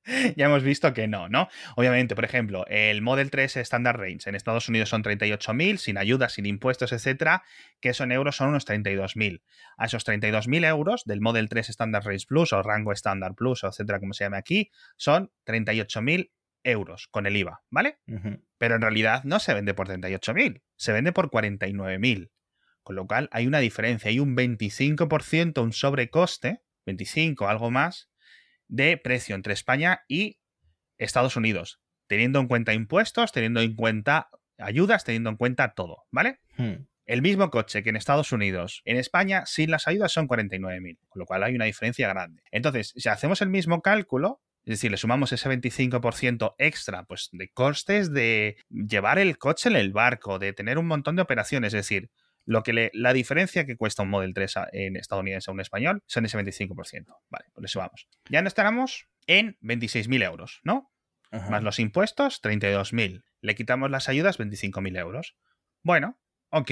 ya 0.37 0.47
hemos 0.47 0.63
visto 0.63 0.93
que 0.93 1.09
no, 1.09 1.29
¿no? 1.29 1.49
Obviamente, 1.77 2.15
por 2.15 2.25
ejemplo, 2.25 2.65
el 2.69 3.03
Model 3.03 3.31
3 3.31 3.59
Standard 3.59 3.99
Range 3.99 4.29
en 4.29 4.35
Estados 4.35 4.69
Unidos 4.69 4.89
son 4.89 5.03
38.000, 5.03 5.77
sin 5.77 5.99
ayuda, 5.99 6.29
sin 6.29 6.47
impuestos, 6.47 6.93
etcétera, 6.93 7.43
que 7.81 7.91
eso 7.91 8.05
en 8.05 8.13
euros 8.13 8.37
son 8.37 8.49
unos 8.49 8.67
32.000. 8.67 9.43
A 9.77 9.87
esos 9.87 10.07
32.000 10.07 10.67
euros 10.67 11.05
del 11.05 11.21
Model 11.21 11.49
3 11.49 11.71
Standard 11.71 12.05
Range 12.05 12.27
Plus 12.27 12.53
o 12.53 12.63
rango 12.63 12.93
Standard 12.93 13.35
Plus, 13.35 13.65
o 13.65 13.69
etcétera, 13.69 14.01
como 14.01 14.13
se 14.13 14.25
llame 14.25 14.37
aquí, 14.37 14.71
son 14.97 15.31
38.000 15.47 16.31
euros 16.65 17.09
con 17.11 17.27
el 17.27 17.37
IVA, 17.37 17.63
¿vale? 17.71 17.99
Pero 18.59 18.77
en 18.77 18.83
realidad 18.83 19.25
no 19.25 19.41
se 19.41 19.55
vende 19.55 19.75
por 19.75 19.89
38.000, 19.89 20.63
se 20.77 20.93
vende 20.93 21.13
por 21.13 21.31
49.000. 21.31 22.31
Con 22.83 22.97
lo 22.97 23.07
cual 23.07 23.29
hay 23.33 23.47
una 23.47 23.61
diferencia, 23.61 24.11
hay 24.11 24.19
un 24.19 24.37
25%, 24.37 25.63
un 25.63 25.73
sobrecoste, 25.73 26.63
25, 26.87 27.49
algo 27.49 27.71
más, 27.71 28.11
de 28.69 28.97
precio 28.97 29.35
entre 29.35 29.53
España 29.53 30.03
y 30.09 30.41
Estados 30.99 31.37
Unidos, 31.37 31.81
teniendo 32.07 32.41
en 32.41 32.49
cuenta 32.49 32.73
impuestos, 32.73 33.33
teniendo 33.33 33.61
en 33.61 33.75
cuenta 33.75 34.31
ayudas, 34.59 35.05
teniendo 35.05 35.31
en 35.31 35.37
cuenta 35.37 35.75
todo, 35.75 36.05
¿vale? 36.11 36.41
Hmm. 36.57 36.87
El 37.05 37.21
mismo 37.21 37.51
coche 37.51 37.83
que 37.83 37.91
en 37.91 37.97
Estados 37.97 38.33
Unidos, 38.33 38.81
en 38.85 38.97
España, 38.97 39.45
sin 39.45 39.71
las 39.71 39.89
ayudas 39.89 40.13
son 40.13 40.29
49.000, 40.29 40.99
con 41.09 41.21
lo 41.21 41.27
cual 41.27 41.43
hay 41.43 41.55
una 41.55 41.65
diferencia 41.65 42.09
grande. 42.09 42.43
Entonces, 42.51 42.93
si 42.97 43.09
hacemos 43.09 43.43
el 43.43 43.49
mismo 43.49 43.83
cálculo, 43.83 44.41
es 44.65 44.75
decir, 44.75 44.93
le 44.93 44.97
sumamos 44.97 45.33
ese 45.33 45.51
25% 45.51 46.55
extra 46.59 47.03
pues, 47.05 47.29
de 47.33 47.49
costes 47.49 48.13
de 48.13 48.57
llevar 48.71 49.19
el 49.19 49.37
coche 49.37 49.69
en 49.69 49.77
el 49.77 49.93
barco, 49.93 50.39
de 50.39 50.53
tener 50.53 50.79
un 50.79 50.87
montón 50.87 51.17
de 51.17 51.23
operaciones, 51.23 51.75
es 51.75 51.81
decir, 51.81 52.11
lo 52.45 52.63
que 52.63 52.73
le, 52.73 52.91
la 52.95 53.13
diferencia 53.13 53.65
que 53.67 53.77
cuesta 53.77 54.03
un 54.03 54.11
Model 54.11 54.35
3 54.35 54.57
a- 54.57 54.69
en 54.73 54.97
estadounidense 54.97 55.51
a 55.51 55.55
un 55.55 55.61
español 55.61 56.03
son 56.07 56.25
ese 56.25 56.37
25%. 56.39 57.07
Vale, 57.31 57.45
pues 57.53 57.63
le 57.63 57.69
sumamos. 57.69 58.09
Ya 58.31 58.43
no 58.43 58.49
estaremos 58.49 59.09
en 59.27 59.57
26.000 59.61 60.23
euros, 60.23 60.61
¿no? 60.65 60.91
Ajá. 61.31 61.49
Más 61.51 61.63
los 61.63 61.79
impuestos, 61.79 62.41
32.000. 62.43 63.23
Le 63.41 63.55
quitamos 63.55 63.91
las 63.91 64.09
ayudas, 64.09 64.39
25.000 64.39 64.97
euros. 64.97 65.37
Bueno, 65.83 66.19
ok. 66.51 66.71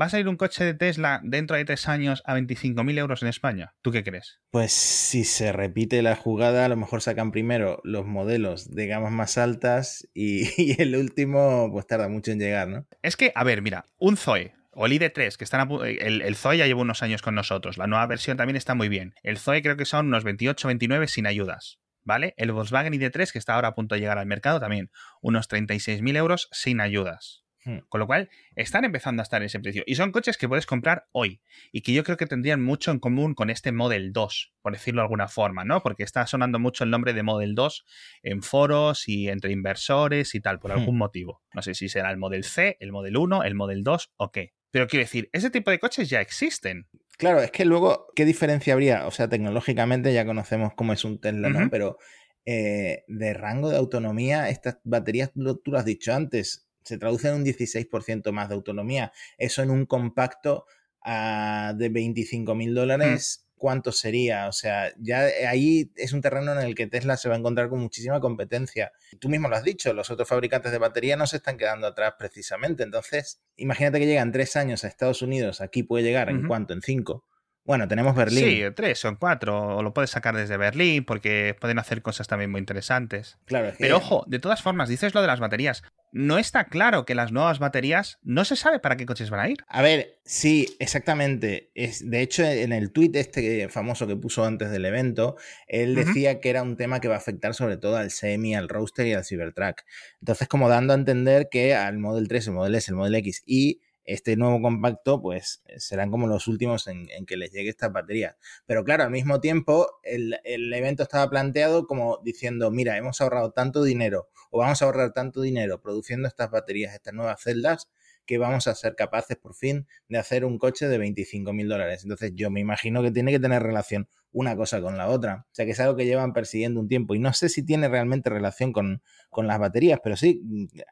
¿Va 0.00 0.04
a 0.06 0.08
salir 0.10 0.28
un 0.28 0.36
coche 0.36 0.64
de 0.64 0.74
Tesla 0.74 1.20
dentro 1.24 1.56
de 1.56 1.64
tres 1.64 1.88
años 1.88 2.22
a 2.26 2.34
25.000 2.34 2.98
euros 2.98 3.22
en 3.22 3.28
España? 3.28 3.74
¿Tú 3.82 3.90
qué 3.90 4.04
crees? 4.04 4.38
Pues 4.50 4.70
si 4.72 5.24
se 5.24 5.50
repite 5.50 6.02
la 6.02 6.14
jugada, 6.14 6.64
a 6.66 6.68
lo 6.68 6.76
mejor 6.76 7.00
sacan 7.02 7.32
primero 7.32 7.80
los 7.84 8.04
modelos 8.06 8.70
de 8.70 8.86
gamas 8.86 9.10
más 9.12 9.38
altas 9.38 10.06
y, 10.14 10.42
y 10.62 10.80
el 10.80 10.94
último 10.94 11.70
pues 11.72 11.86
tarda 11.86 12.08
mucho 12.08 12.30
en 12.32 12.38
llegar, 12.38 12.68
¿no? 12.68 12.86
Es 13.02 13.16
que, 13.16 13.32
a 13.34 13.42
ver, 13.44 13.62
mira, 13.62 13.86
un 13.98 14.16
Zoe, 14.16 14.54
o 14.80 14.86
el 14.86 14.92
ID3, 14.92 15.36
que 15.36 15.42
están 15.42 15.68
el, 15.84 16.22
el 16.22 16.36
Zoe 16.36 16.56
ya 16.56 16.66
lleva 16.66 16.80
unos 16.80 17.02
años 17.02 17.20
con 17.20 17.34
nosotros, 17.34 17.78
la 17.78 17.88
nueva 17.88 18.06
versión 18.06 18.36
también 18.36 18.54
está 18.54 18.76
muy 18.76 18.88
bien. 18.88 19.12
El 19.24 19.36
Zoe 19.36 19.60
creo 19.60 19.76
que 19.76 19.84
son 19.84 20.06
unos 20.06 20.22
28, 20.22 20.68
29 20.68 21.08
sin 21.08 21.26
ayudas. 21.26 21.80
¿Vale? 22.04 22.32
El 22.36 22.52
Volkswagen 22.52 22.92
ID3, 22.94 23.32
que 23.32 23.38
está 23.40 23.56
ahora 23.56 23.68
a 23.68 23.74
punto 23.74 23.96
de 23.96 24.00
llegar 24.00 24.18
al 24.18 24.26
mercado, 24.26 24.60
también 24.60 24.90
unos 25.20 25.50
36.000 25.50 26.16
euros 26.16 26.48
sin 26.52 26.80
ayudas. 26.80 27.44
Hmm. 27.64 27.78
Con 27.88 27.98
lo 27.98 28.06
cual, 28.06 28.30
están 28.54 28.84
empezando 28.84 29.20
a 29.20 29.24
estar 29.24 29.42
en 29.42 29.46
ese 29.46 29.58
precio. 29.58 29.82
Y 29.84 29.96
son 29.96 30.12
coches 30.12 30.38
que 30.38 30.48
puedes 30.48 30.64
comprar 30.64 31.08
hoy. 31.10 31.42
Y 31.72 31.82
que 31.82 31.92
yo 31.92 32.04
creo 32.04 32.16
que 32.16 32.26
tendrían 32.26 32.62
mucho 32.62 32.92
en 32.92 33.00
común 33.00 33.34
con 33.34 33.50
este 33.50 33.72
Model 33.72 34.12
2, 34.12 34.54
por 34.62 34.72
decirlo 34.72 35.00
de 35.00 35.06
alguna 35.06 35.26
forma, 35.26 35.64
¿no? 35.64 35.82
Porque 35.82 36.04
está 36.04 36.26
sonando 36.28 36.60
mucho 36.60 36.84
el 36.84 36.90
nombre 36.90 37.14
de 37.14 37.24
Model 37.24 37.56
2 37.56 37.84
en 38.22 38.42
foros 38.42 39.08
y 39.08 39.28
entre 39.28 39.50
inversores 39.50 40.36
y 40.36 40.40
tal, 40.40 40.60
por 40.60 40.70
hmm. 40.70 40.78
algún 40.78 40.96
motivo. 40.96 41.42
No 41.52 41.62
sé 41.62 41.74
si 41.74 41.88
será 41.88 42.12
el 42.12 42.16
Model 42.16 42.44
C, 42.44 42.76
el 42.78 42.92
Model 42.92 43.16
1, 43.16 43.42
el 43.42 43.56
Model 43.56 43.82
2 43.82 44.12
o 44.16 44.30
qué. 44.30 44.54
Pero 44.70 44.86
quiero 44.86 45.04
decir, 45.04 45.30
ese 45.32 45.50
tipo 45.50 45.70
de 45.70 45.78
coches 45.78 46.10
ya 46.10 46.20
existen. 46.20 46.86
Claro, 47.16 47.40
es 47.40 47.50
que 47.50 47.64
luego, 47.64 48.06
¿qué 48.14 48.24
diferencia 48.24 48.74
habría? 48.74 49.06
O 49.06 49.10
sea, 49.10 49.28
tecnológicamente 49.28 50.12
ya 50.12 50.24
conocemos 50.24 50.72
cómo 50.74 50.92
es 50.92 51.04
un 51.04 51.20
Tesla, 51.20 51.48
¿no? 51.48 51.68
Pero 51.70 51.98
eh, 52.44 53.04
de 53.08 53.34
rango 53.34 53.70
de 53.70 53.76
autonomía, 53.76 54.48
estas 54.50 54.78
baterías, 54.84 55.32
tú 55.32 55.70
lo 55.72 55.78
has 55.78 55.84
dicho 55.84 56.14
antes, 56.14 56.68
se 56.84 56.96
traduce 56.96 57.28
en 57.28 57.34
un 57.34 57.44
16% 57.44 58.30
más 58.32 58.48
de 58.48 58.54
autonomía. 58.54 59.12
Eso 59.36 59.62
en 59.62 59.70
un 59.70 59.84
compacto 59.84 60.64
de 61.04 61.88
25 61.88 62.54
mil 62.54 62.74
dólares, 62.74 63.44
mm. 63.44 63.47
¿Cuánto 63.58 63.92
sería? 63.92 64.48
O 64.48 64.52
sea, 64.52 64.92
ya 64.98 65.28
ahí 65.48 65.90
es 65.96 66.12
un 66.12 66.20
terreno 66.20 66.52
en 66.52 66.58
el 66.58 66.74
que 66.74 66.86
Tesla 66.86 67.16
se 67.16 67.28
va 67.28 67.34
a 67.34 67.38
encontrar 67.38 67.68
con 67.68 67.80
muchísima 67.80 68.20
competencia. 68.20 68.92
Tú 69.18 69.28
mismo 69.28 69.48
lo 69.48 69.56
has 69.56 69.64
dicho, 69.64 69.92
los 69.92 70.10
otros 70.10 70.28
fabricantes 70.28 70.72
de 70.72 70.78
batería 70.78 71.16
no 71.16 71.26
se 71.26 71.36
están 71.36 71.58
quedando 71.58 71.86
atrás 71.86 72.14
precisamente. 72.18 72.82
Entonces, 72.82 73.40
imagínate 73.56 73.98
que 73.98 74.06
llegan 74.06 74.32
tres 74.32 74.56
años 74.56 74.84
a 74.84 74.88
Estados 74.88 75.22
Unidos, 75.22 75.60
aquí 75.60 75.82
puede 75.82 76.04
llegar 76.04 76.30
en 76.30 76.46
cuánto, 76.46 76.72
en 76.72 76.82
cinco. 76.82 77.24
Bueno, 77.64 77.86
tenemos 77.86 78.16
Berlín. 78.16 78.44
Sí, 78.44 78.62
tres 78.74 79.04
o 79.04 79.18
cuatro, 79.18 79.76
o 79.76 79.82
lo 79.82 79.92
puedes 79.92 80.10
sacar 80.10 80.34
desde 80.34 80.56
Berlín 80.56 81.04
porque 81.04 81.54
pueden 81.60 81.78
hacer 81.78 82.00
cosas 82.00 82.26
también 82.26 82.50
muy 82.50 82.60
interesantes. 82.60 83.38
Claro, 83.44 83.72
Pero 83.78 83.98
ojo, 83.98 84.24
de 84.26 84.38
todas 84.38 84.62
formas, 84.62 84.88
dices 84.88 85.14
lo 85.14 85.20
de 85.20 85.26
las 85.26 85.38
baterías. 85.38 85.82
No 86.10 86.38
está 86.38 86.64
claro 86.64 87.04
que 87.04 87.14
las 87.14 87.32
nuevas 87.32 87.58
baterías 87.58 88.18
no 88.22 88.46
se 88.46 88.56
sabe 88.56 88.78
para 88.78 88.96
qué 88.96 89.04
coches 89.04 89.28
van 89.28 89.40
a 89.40 89.48
ir. 89.50 89.58
A 89.68 89.82
ver, 89.82 90.18
sí, 90.24 90.74
exactamente. 90.78 91.70
Es, 91.74 92.08
de 92.08 92.22
hecho, 92.22 92.42
en 92.42 92.72
el 92.72 92.90
tuit 92.90 93.14
este 93.16 93.68
famoso 93.68 94.06
que 94.06 94.16
puso 94.16 94.46
antes 94.46 94.70
del 94.70 94.86
evento, 94.86 95.36
él 95.66 95.94
decía 95.94 96.40
que 96.40 96.48
era 96.48 96.62
un 96.62 96.78
tema 96.78 97.00
que 97.00 97.08
va 97.08 97.16
a 97.16 97.18
afectar 97.18 97.52
sobre 97.52 97.76
todo 97.76 97.98
al 97.98 98.10
Semi, 98.10 98.54
al 98.54 98.70
Roadster 98.70 99.06
y 99.06 99.12
al 99.12 99.26
Cybertruck. 99.26 99.82
Entonces, 100.20 100.48
como 100.48 100.70
dando 100.70 100.94
a 100.94 100.96
entender 100.96 101.48
que 101.50 101.74
al 101.74 101.98
Model 101.98 102.28
3, 102.28 102.46
el 102.46 102.52
Model 102.54 102.74
S, 102.76 102.90
el 102.90 102.96
Model 102.96 103.14
X 103.16 103.42
y 103.44 103.82
este 104.08 104.36
nuevo 104.36 104.60
compacto, 104.62 105.20
pues 105.20 105.62
serán 105.76 106.10
como 106.10 106.26
los 106.26 106.48
últimos 106.48 106.86
en, 106.86 107.06
que 107.26 107.36
les 107.36 107.52
llegue 107.52 107.68
esta 107.68 107.90
batería. 107.90 108.38
Pero 108.64 108.82
claro, 108.82 109.04
al 109.04 109.10
mismo 109.10 109.40
tiempo, 109.40 109.86
el, 110.02 110.40
evento 110.44 111.02
estaba 111.02 111.28
planteado 111.28 111.86
como 111.86 112.18
diciendo, 112.24 112.70
mira, 112.70 112.96
hemos 112.96 113.20
ahorrado 113.20 113.52
tanto 113.52 113.84
dinero 113.84 114.28
o 114.50 114.60
vamos 114.60 114.80
a 114.80 114.86
ahorrar 114.86 115.12
tanto 115.12 115.42
dinero 115.42 115.82
produciendo 115.82 116.26
estas 116.26 116.50
baterías, 116.50 116.94
estas 116.94 117.12
nuevas 117.12 117.42
celdas, 117.42 117.90
que 118.24 118.38
vamos 118.38 118.66
a 118.66 118.74
ser 118.74 118.94
capaces 118.94 119.36
por 119.36 119.54
fin 119.54 119.86
de 120.08 120.18
hacer 120.18 120.44
un 120.44 120.58
coche 120.58 120.88
de 120.88 120.96
25 120.96 121.52
mil 121.52 121.68
dólares. 121.68 122.02
Entonces 122.02 122.32
yo 122.34 122.50
me 122.50 122.60
imagino 122.60 123.02
que 123.02 123.10
tiene 123.10 123.30
que 123.30 123.40
tener 123.40 123.62
relación 123.62 124.08
una 124.32 124.56
cosa 124.56 124.80
con 124.80 124.96
la 124.96 125.08
otra. 125.08 125.46
O 125.50 125.54
sea 125.54 125.64
que 125.64 125.72
es 125.72 125.80
algo 125.80 125.96
que 125.96 126.06
llevan 126.06 126.32
persiguiendo 126.32 126.80
un 126.80 126.88
tiempo. 126.88 127.14
Y 127.14 127.18
no 127.18 127.32
sé 127.32 127.48
si 127.48 127.64
tiene 127.64 127.88
realmente 127.88 128.30
relación 128.30 128.72
con, 128.72 129.02
con 129.30 129.46
las 129.46 129.58
baterías, 129.58 130.00
pero 130.02 130.16
sí, 130.16 130.42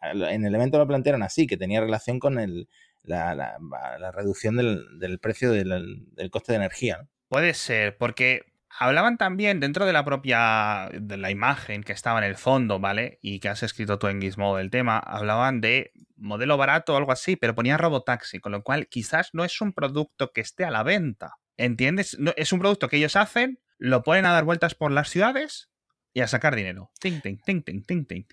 en 0.03 0.45
el 0.45 0.55
evento 0.55 0.79
lo 0.79 0.87
plantearon 0.87 1.23
así, 1.23 1.47
que 1.47 1.57
tenía 1.57 1.81
relación 1.81 2.19
con 2.19 2.39
el, 2.39 2.69
la, 3.07 4.13
reducción 4.13 4.57
del, 4.57 5.19
precio 5.21 5.53
del, 5.53 6.31
coste 6.31 6.53
de 6.53 6.57
energía. 6.57 7.09
Puede 7.29 7.55
ser, 7.55 7.97
porque 7.97 8.45
hablaban 8.79 9.17
también 9.17 9.61
dentro 9.61 9.87
de 9.87 9.93
la 9.93 10.05
propia 10.05 10.91
de 10.93 11.17
la 11.17 11.31
imagen 11.31 11.83
que 11.83 11.93
estaba 11.93 12.19
en 12.19 12.25
el 12.25 12.37
fondo, 12.37 12.79
¿vale? 12.79 13.19
Y 13.23 13.41
que 13.41 13.49
has 13.49 13.63
escrito 13.63 13.99
tú 13.99 14.09
en 14.09 14.21
Gizmo 14.21 14.57
del 14.57 14.71
tema, 14.71 14.99
hablaban 14.99 15.61
de 15.61 15.93
modelo 16.17 16.57
barato 16.57 16.95
o 16.95 16.97
algo 16.97 17.13
así, 17.13 17.37
pero 17.37 17.55
ponía 17.55 17.77
robotaxi, 17.77 18.41
con 18.41 18.53
lo 18.53 18.63
cual 18.63 18.89
quizás 18.89 19.31
no 19.33 19.45
es 19.45 19.61
un 19.61 19.73
producto 19.73 20.33
que 20.33 20.41
esté 20.41 20.65
a 20.65 20.71
la 20.71 20.83
venta. 20.83 21.35
¿Entiendes? 21.57 22.19
No, 22.19 22.33
es 22.37 22.53
un 22.53 22.61
producto 22.61 22.89
que 22.89 22.99
ellos 22.99 23.17
hacen, 23.17 23.61
lo 23.79 24.03
ponen 24.03 24.27
a 24.27 24.33
dar 24.33 24.45
vueltas 24.45 24.75
por 24.75 24.91
las 24.91 25.09
ciudades 25.09 25.71
y 26.13 26.21
a 26.21 26.29
sacar 26.29 26.55
dinero. 26.55 26.91
Ting, 27.01 27.21
ting, 27.21 27.39
ting, 27.45 27.63
ting, 27.63 27.83
ting, 27.83 28.07
ting. 28.07 28.25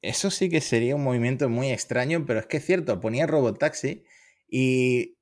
Eso 0.00 0.30
sí 0.30 0.48
que 0.48 0.60
sería 0.60 0.94
un 0.94 1.02
movimiento 1.02 1.48
muy 1.48 1.70
extraño, 1.70 2.24
pero 2.24 2.38
es 2.40 2.46
que 2.46 2.58
es 2.58 2.64
cierto, 2.64 3.00
ponía 3.00 3.26
robotaxi 3.26 4.04
y 4.48 5.18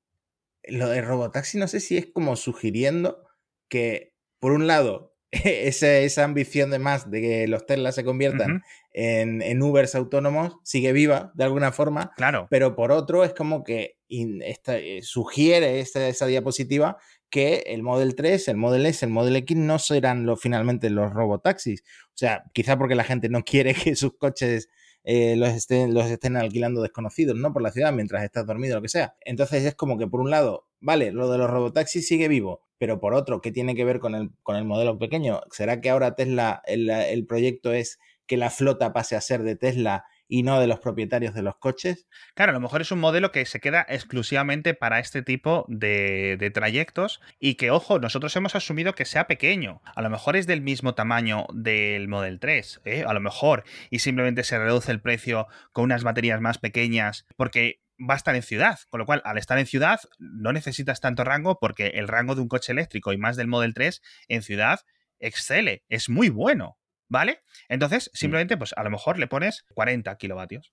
lo 0.65 0.89
de 0.89 1.01
Robotaxi 1.03 1.59
no 1.59 1.69
sé 1.69 1.81
si 1.81 1.97
es 1.97 2.07
como 2.07 2.37
sugiriendo 2.37 3.25
que, 3.69 4.15
por 4.39 4.53
un 4.53 4.67
lado, 4.67 5.17
esa, 5.31 5.99
esa 5.99 6.25
ambición 6.25 6.71
de 6.71 6.79
más 6.79 7.11
de 7.11 7.21
que 7.21 7.49
los 7.49 7.67
Tesla 7.67 7.93
se 7.93 8.05
conviertan 8.05 8.63
en, 8.93 9.43
en, 9.43 9.63
Ubers 9.63 9.95
autónomos 9.95 10.57
sigue 10.63 10.93
viva 10.93 11.33
de 11.35 11.45
alguna 11.45 11.73
forma. 11.73 12.13
Claro. 12.17 12.47
Pero 12.51 12.77
por 12.77 12.93
otro, 12.93 13.25
es 13.25 13.35
como 13.35 13.65
que 13.65 13.99
eh, 14.09 15.01
sugiere 15.03 15.81
esta, 15.81 16.07
esa 16.09 16.27
diapositiva 16.27 16.99
que 17.29 17.65
el 17.67 17.83
Model 17.83 18.15
3, 18.15 18.49
el 18.49 18.57
Model 18.57 18.87
S, 18.87 19.05
el 19.05 19.11
Model 19.11 19.37
X 19.37 19.57
no 19.57 19.79
serán 19.79 20.27
lo, 20.27 20.37
finalmente 20.37 20.91
los 20.91 21.13
robotaxis. 21.13 21.83
O 22.09 22.17
sea, 22.17 22.45
quizá 22.53 22.79
porque 22.79 22.95
la 22.95 23.05
gente 23.05 23.29
no 23.29 23.43
quiere 23.43 23.75
que 23.75 23.97
sus 23.97 24.17
coches 24.17 24.69
eh, 25.09 25.37
los, 25.37 25.51
estén, 25.51 25.95
los 25.95 26.07
estén 26.07 26.37
alquilando 26.37 26.83
desconocidos, 26.83 27.37
¿no? 27.37 27.53
Por 27.53 27.63
la 27.63 27.71
ciudad 27.71 27.93
mientras 27.93 28.25
estás 28.25 28.45
dormido, 28.45 28.75
lo 28.75 28.83
que 28.83 28.89
sea. 28.89 29.15
Entonces 29.25 29.65
es 29.65 29.77
como 29.77 29.99
que 29.99 30.09
por 30.09 30.21
un 30.21 30.31
lado, 30.31 30.67
vale, 30.81 31.13
lo 31.13 31.31
de 31.31 31.39
los 31.39 31.49
robotaxis 31.49 32.09
sigue 32.09 32.27
vivo, 32.27 32.65
pero 32.77 32.99
por 32.99 33.15
otro, 33.15 33.41
¿qué 33.41 33.53
tiene 33.53 33.77
que 33.77 33.85
ver 33.85 34.01
con 34.01 34.17
el, 34.17 34.31
con 34.43 34.57
el 34.57 34.65
modelo 34.65 34.99
pequeño? 34.99 35.43
¿Será 35.53 35.81
que 35.81 35.91
ahora 35.91 36.17
Tesla, 36.17 36.61
el, 36.67 36.91
el 36.91 37.25
proyecto 37.25 37.73
es 37.73 38.01
que 38.27 38.37
la 38.37 38.51
flota 38.51 38.93
pase 38.93 39.15
a 39.15 39.21
ser 39.21 39.45
de 39.45 39.55
Tesla 39.55 40.05
y 40.29 40.43
no 40.43 40.61
de 40.61 40.67
los 40.67 40.81
propietarios 40.81 41.35
de 41.35 41.43
los 41.43 41.57
coches. 41.57 42.07
Claro, 42.35 42.51
a 42.51 42.55
lo 42.55 42.61
mejor 42.61 42.81
es 42.81 42.91
un 42.93 42.99
modelo 42.99 43.33
que 43.33 43.45
se 43.47 43.61
queda 43.61 43.87
exclusivamente 43.89 44.75
para 44.75 44.99
este 44.99 45.23
tipo 45.23 45.65
de, 45.69 46.51
trayectos 46.53 47.21
y 47.39 47.55
que, 47.55 47.71
ojo, 47.71 47.99
nosotros 47.99 48.35
hemos 48.37 48.55
asumido 48.55 48.95
que 48.95 49.05
sea 49.05 49.27
pequeño. 49.27 49.83
A 49.95 50.03
lo 50.03 50.11
mejor 50.11 50.37
es 50.37 50.47
del 50.47 50.63
mismo 50.63 50.95
tamaño 50.95 51.47
del 51.53 52.09
Model 52.09 52.41
3, 52.41 52.81
¿eh? 52.85 53.05
a 53.07 53.13
lo 53.13 53.21
mejor, 53.21 53.65
y 53.91 53.99
simplemente 53.99 54.45
se 54.45 54.59
reduce 54.59 54.93
el 54.93 55.01
precio 55.01 55.47
con 55.73 55.85
unas 55.85 56.03
baterías 56.03 56.41
más 56.41 56.59
pequeñas 56.59 57.27
porque 57.37 57.81
va 57.99 58.15
a 58.15 58.17
estar 58.17 58.35
en 58.35 58.43
ciudad, 58.43 58.79
con 58.91 58.99
lo 58.99 59.07
cual 59.07 59.23
al 59.25 59.39
estar 59.39 59.59
en 59.59 59.67
ciudad 59.67 60.01
no 60.19 60.53
necesitas 60.53 61.01
tanto 61.01 61.25
rango 61.25 61.59
porque 61.59 61.89
el 61.95 62.09
rango 62.09 62.35
de 62.35 62.43
un 62.43 62.49
coche 62.49 62.73
eléctrico 62.73 63.13
y 63.13 63.19
más 63.19 63.37
del 63.37 63.49
Model 63.49 63.75
3 63.75 64.03
en 64.29 64.43
ciudad 64.43 64.81
excele, 65.19 65.85
es 65.89 66.09
muy 66.09 66.29
bueno. 66.29 66.79
¿Vale? 67.09 67.41
Entonces, 67.69 68.11
mm. 68.13 68.17
simplemente, 68.17 68.57
pues 68.57 68.73
a 68.77 68.83
lo 68.83 68.91
mejor 68.91 69.19
le 69.19 69.27
pones 69.27 69.65
40 69.75 70.17
kilovatios. 70.17 70.73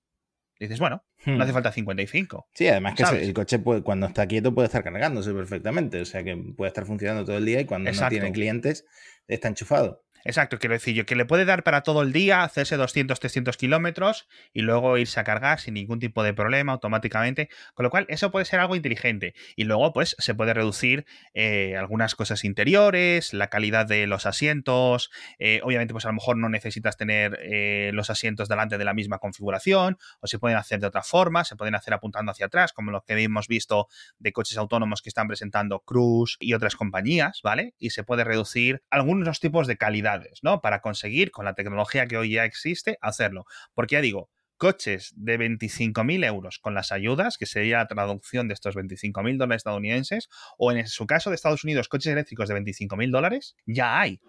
dices, 0.60 0.80
bueno, 0.80 1.04
no 1.26 1.44
hace 1.44 1.52
hmm. 1.52 1.56
falta 1.56 1.72
55. 1.72 2.48
Sí, 2.54 2.68
además 2.68 2.96
que 2.96 3.04
el 3.04 3.34
coche 3.34 3.62
cuando 3.62 4.08
está 4.08 4.28
quieto 4.28 4.54
puede 4.54 4.68
estar 4.68 4.84
cargándose 4.84 5.34
perfectamente. 5.34 6.02
O 6.02 6.06
sea 6.06 6.24
que 6.24 6.36
puede 6.56 6.70
estar 6.70 6.86
funcionando 6.86 7.26
todo 7.26 7.38
el 7.38 7.46
día 7.46 7.62
y 7.62 7.66
cuando 7.66 7.92
no 7.92 8.10
tiene 8.10 8.32
clientes 8.32 8.86
está 9.28 9.48
enchufado. 9.48 10.04
Exacto, 10.26 10.58
quiero 10.58 10.74
decir 10.74 10.96
yo 10.96 11.06
que 11.06 11.16
le 11.16 11.26
puede 11.26 11.44
dar 11.44 11.64
para 11.64 11.84
todo 11.84 12.02
el 12.02 12.14
día, 12.14 12.44
hacerse 12.44 12.78
200, 12.78 13.20
300 13.20 13.58
kilómetros 13.58 14.28
y 14.54 14.62
luego 14.62 14.98
irse 14.98 15.20
a 15.20 15.26
cargar 15.26 15.60
sin 15.60 15.74
ningún 15.74 16.00
tipo 16.00 16.24
de 16.24 16.34
problema 16.34 16.72
automáticamente, 16.72 17.50
con 17.74 17.84
lo 17.84 17.90
cual 17.90 18.06
eso 18.08 18.32
puede 18.32 18.46
ser 18.46 18.62
algo 18.62 18.76
inteligente. 18.76 19.34
Y 19.58 19.66
luego 19.66 19.92
pues 19.92 20.16
se 20.20 20.34
puede 20.34 20.54
reducir 20.54 21.06
eh, 21.34 21.76
algunas 21.78 22.16
cosas 22.16 22.46
interiores, 22.46 23.34
la 23.34 23.48
calidad 23.50 23.86
de 23.86 24.08
los 24.08 24.26
asientos, 24.26 25.12
eh, 25.40 25.60
obviamente 25.64 25.94
pues 25.94 26.06
a 26.06 26.10
lo 26.10 26.14
mejor 26.14 26.38
no 26.38 26.48
necesitas 26.48 26.96
tener 26.96 27.38
eh, 27.42 27.92
los 27.94 28.10
asientos 28.10 28.48
delante 28.48 28.78
de 28.78 28.86
la 28.86 28.94
misma 28.94 29.20
configuración 29.20 29.98
o 30.22 30.28
se 30.28 30.40
pueden 30.40 30.58
hacer 30.58 30.80
de 30.80 30.88
otra 30.88 31.04
forma, 31.04 31.44
se 31.44 31.58
pueden 31.58 31.76
hacer 31.76 31.94
apuntando 31.94 32.32
hacia 32.32 32.46
atrás, 32.46 32.72
como 32.72 32.92
los 32.92 33.04
que 33.04 33.22
hemos 33.22 33.50
visto 33.50 33.88
de 34.20 34.32
coches 34.32 34.58
autónomos 34.58 35.02
que 35.02 35.10
están 35.10 35.28
presentando 35.28 35.82
Cruise 35.82 36.38
y 36.40 36.54
otras 36.54 36.78
compañías, 36.78 37.42
¿vale? 37.44 37.74
Y 37.78 37.90
se 37.90 38.04
puede 38.04 38.24
reducir 38.24 38.84
algunos 38.90 39.42
tipos 39.42 39.68
de 39.68 39.76
calidad 39.76 40.13
¿no? 40.42 40.62
Para 40.62 40.82
conseguir, 40.82 41.32
con 41.32 41.46
la 41.46 41.54
tecnología 41.54 42.08
que 42.08 42.18
hoy 42.18 42.32
ya 42.32 42.46
existe, 42.46 42.98
hacerlo. 43.02 43.46
Porque 43.74 43.94
ya 43.96 44.02
digo, 44.02 44.30
coches 44.58 45.14
de 45.16 45.38
25.000 45.38 46.26
euros 46.26 46.60
con 46.60 46.74
las 46.74 46.92
ayudas, 46.92 47.38
que 47.38 47.46
sería 47.46 47.80
la 47.80 47.88
traducción 47.88 48.48
de 48.48 48.54
estos 48.54 48.76
25.000 48.76 49.38
dólares 49.38 49.60
estadounidenses, 49.60 50.30
o 50.58 50.72
en 50.72 50.88
su 50.88 51.06
caso 51.06 51.30
de 51.30 51.36
Estados 51.36 51.64
Unidos, 51.64 51.90
coches 51.90 52.14
eléctricos 52.14 52.48
de 52.48 52.56
25.000 52.56 53.12
dólares, 53.12 53.56
ya 53.66 54.00
hay, 54.00 54.22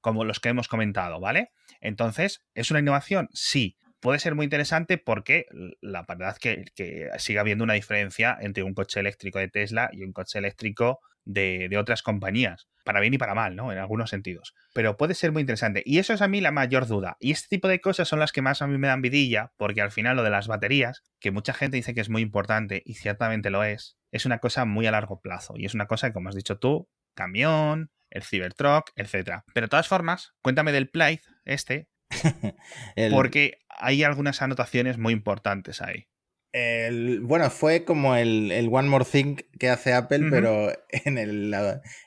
como 0.00 0.24
los 0.24 0.40
que 0.40 0.50
hemos 0.50 0.68
comentado, 0.68 1.20
¿vale? 1.20 1.52
Entonces, 1.80 2.44
¿es 2.54 2.70
una 2.70 2.80
innovación? 2.80 3.28
Sí. 3.32 3.76
Puede 4.00 4.18
ser 4.18 4.34
muy 4.34 4.44
interesante 4.44 4.98
porque 4.98 5.46
la 5.80 6.04
verdad 6.06 6.30
es 6.30 6.38
que, 6.38 6.64
que 6.74 7.10
sigue 7.18 7.38
habiendo 7.38 7.64
una 7.64 7.74
diferencia 7.74 8.36
entre 8.40 8.62
un 8.62 8.74
coche 8.74 9.00
eléctrico 9.00 9.38
de 9.38 9.48
Tesla 9.48 9.90
y 9.92 10.02
un 10.02 10.12
coche 10.12 10.38
eléctrico 10.38 11.00
de, 11.28 11.76
otras 11.78 12.02
compañías, 12.02 12.68
para 12.84 13.00
bien 13.00 13.14
y 13.14 13.18
para 13.18 13.34
mal, 13.34 13.54
¿no? 13.54 13.70
En 13.70 13.78
algunos 13.78 14.10
sentidos. 14.10 14.54
Pero 14.72 14.96
puede 14.96 15.14
ser 15.14 15.30
muy 15.30 15.40
interesante. 15.40 15.82
Y 15.84 15.98
eso 15.98 16.14
es 16.14 16.22
a 16.22 16.28
mí 16.28 16.40
la 16.40 16.50
mayor 16.50 16.86
duda. 16.86 17.16
Y 17.20 17.32
este 17.32 17.48
tipo 17.48 17.68
de 17.68 17.80
cosas 17.80 18.08
son 18.08 18.18
las 18.18 18.32
que 18.32 18.42
más 18.42 18.62
a 18.62 18.66
mí 18.66 18.78
me 18.78 18.88
dan 18.88 19.02
vidilla, 19.02 19.52
porque 19.56 19.82
al 19.82 19.90
final 19.90 20.16
lo 20.16 20.22
de 20.22 20.30
las 20.30 20.48
baterías, 20.48 21.02
que 21.20 21.30
mucha 21.30 21.52
gente 21.52 21.76
dice 21.76 21.94
que 21.94 22.00
es 22.00 22.08
muy 22.08 22.22
importante, 22.22 22.82
y 22.84 22.94
ciertamente 22.94 23.50
lo 23.50 23.62
es, 23.62 23.98
es 24.10 24.24
una 24.24 24.38
cosa 24.38 24.64
muy 24.64 24.86
a 24.86 24.90
largo 24.90 25.20
plazo. 25.20 25.54
Y 25.56 25.66
es 25.66 25.74
una 25.74 25.86
cosa, 25.86 26.12
como 26.12 26.30
has 26.30 26.34
dicho 26.34 26.58
tú, 26.58 26.88
camión, 27.14 27.90
el 28.10 28.22
Cybertruck, 28.22 28.90
etc. 28.96 29.42
Pero 29.52 29.66
de 29.66 29.70
todas 29.70 29.88
formas, 29.88 30.32
cuéntame 30.40 30.72
del 30.72 30.88
Plythe, 30.88 31.24
este, 31.44 31.88
porque 33.10 33.58
hay 33.68 34.02
algunas 34.02 34.42
anotaciones 34.42 34.98
muy 34.98 35.12
importantes 35.12 35.82
ahí 35.82 36.08
bueno, 37.22 37.50
fue 37.50 37.84
como 37.84 38.16
el, 38.16 38.68
One 38.70 38.88
More 38.88 39.04
Thing 39.04 39.36
que 39.58 39.68
hace 39.68 39.92
Apple, 39.92 40.28
pero 40.30 40.70
en 40.88 41.18
el, 41.18 41.54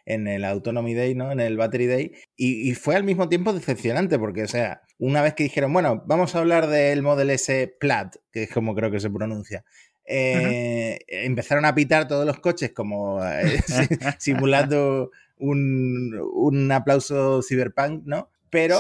en 0.06 0.28
el 0.28 0.46
Autonomy 0.46 0.94
Day, 0.94 1.16
¿no? 1.16 1.32
En 1.32 1.40
el 1.40 1.58
Battery 1.58 1.88
Day. 1.88 2.12
Y, 2.36 2.74
fue 2.74 2.96
al 2.96 3.04
mismo 3.04 3.30
tiempo 3.30 3.54
decepcionante, 3.54 4.18
porque, 4.18 4.44
o 4.44 4.48
sea, 4.48 4.82
una 4.98 5.22
vez 5.22 5.34
que 5.34 5.44
dijeron, 5.44 5.72
bueno, 5.74 6.04
vamos 6.06 6.36
a 6.36 6.40
hablar 6.40 6.68
del 6.68 7.02
Model 7.02 7.30
S 7.30 7.76
Plaid, 7.80 8.08
que 8.32 8.44
es 8.44 8.50
como 8.50 8.76
creo 8.76 8.92
que 8.92 9.00
se 9.00 9.10
pronuncia. 9.10 9.64
Eh, 10.06 11.00
empezaron 11.08 11.64
a 11.66 11.76
pitar 11.76 12.08
todos 12.08 12.26
los 12.26 12.40
coches 12.40 12.74
como 12.74 13.24
eh, 13.24 13.62
simulando 14.20 15.12
un, 15.38 16.70
aplauso 16.72 17.42
cyberpunk, 17.44 18.04
¿no? 18.06 18.30
Pero 18.50 18.80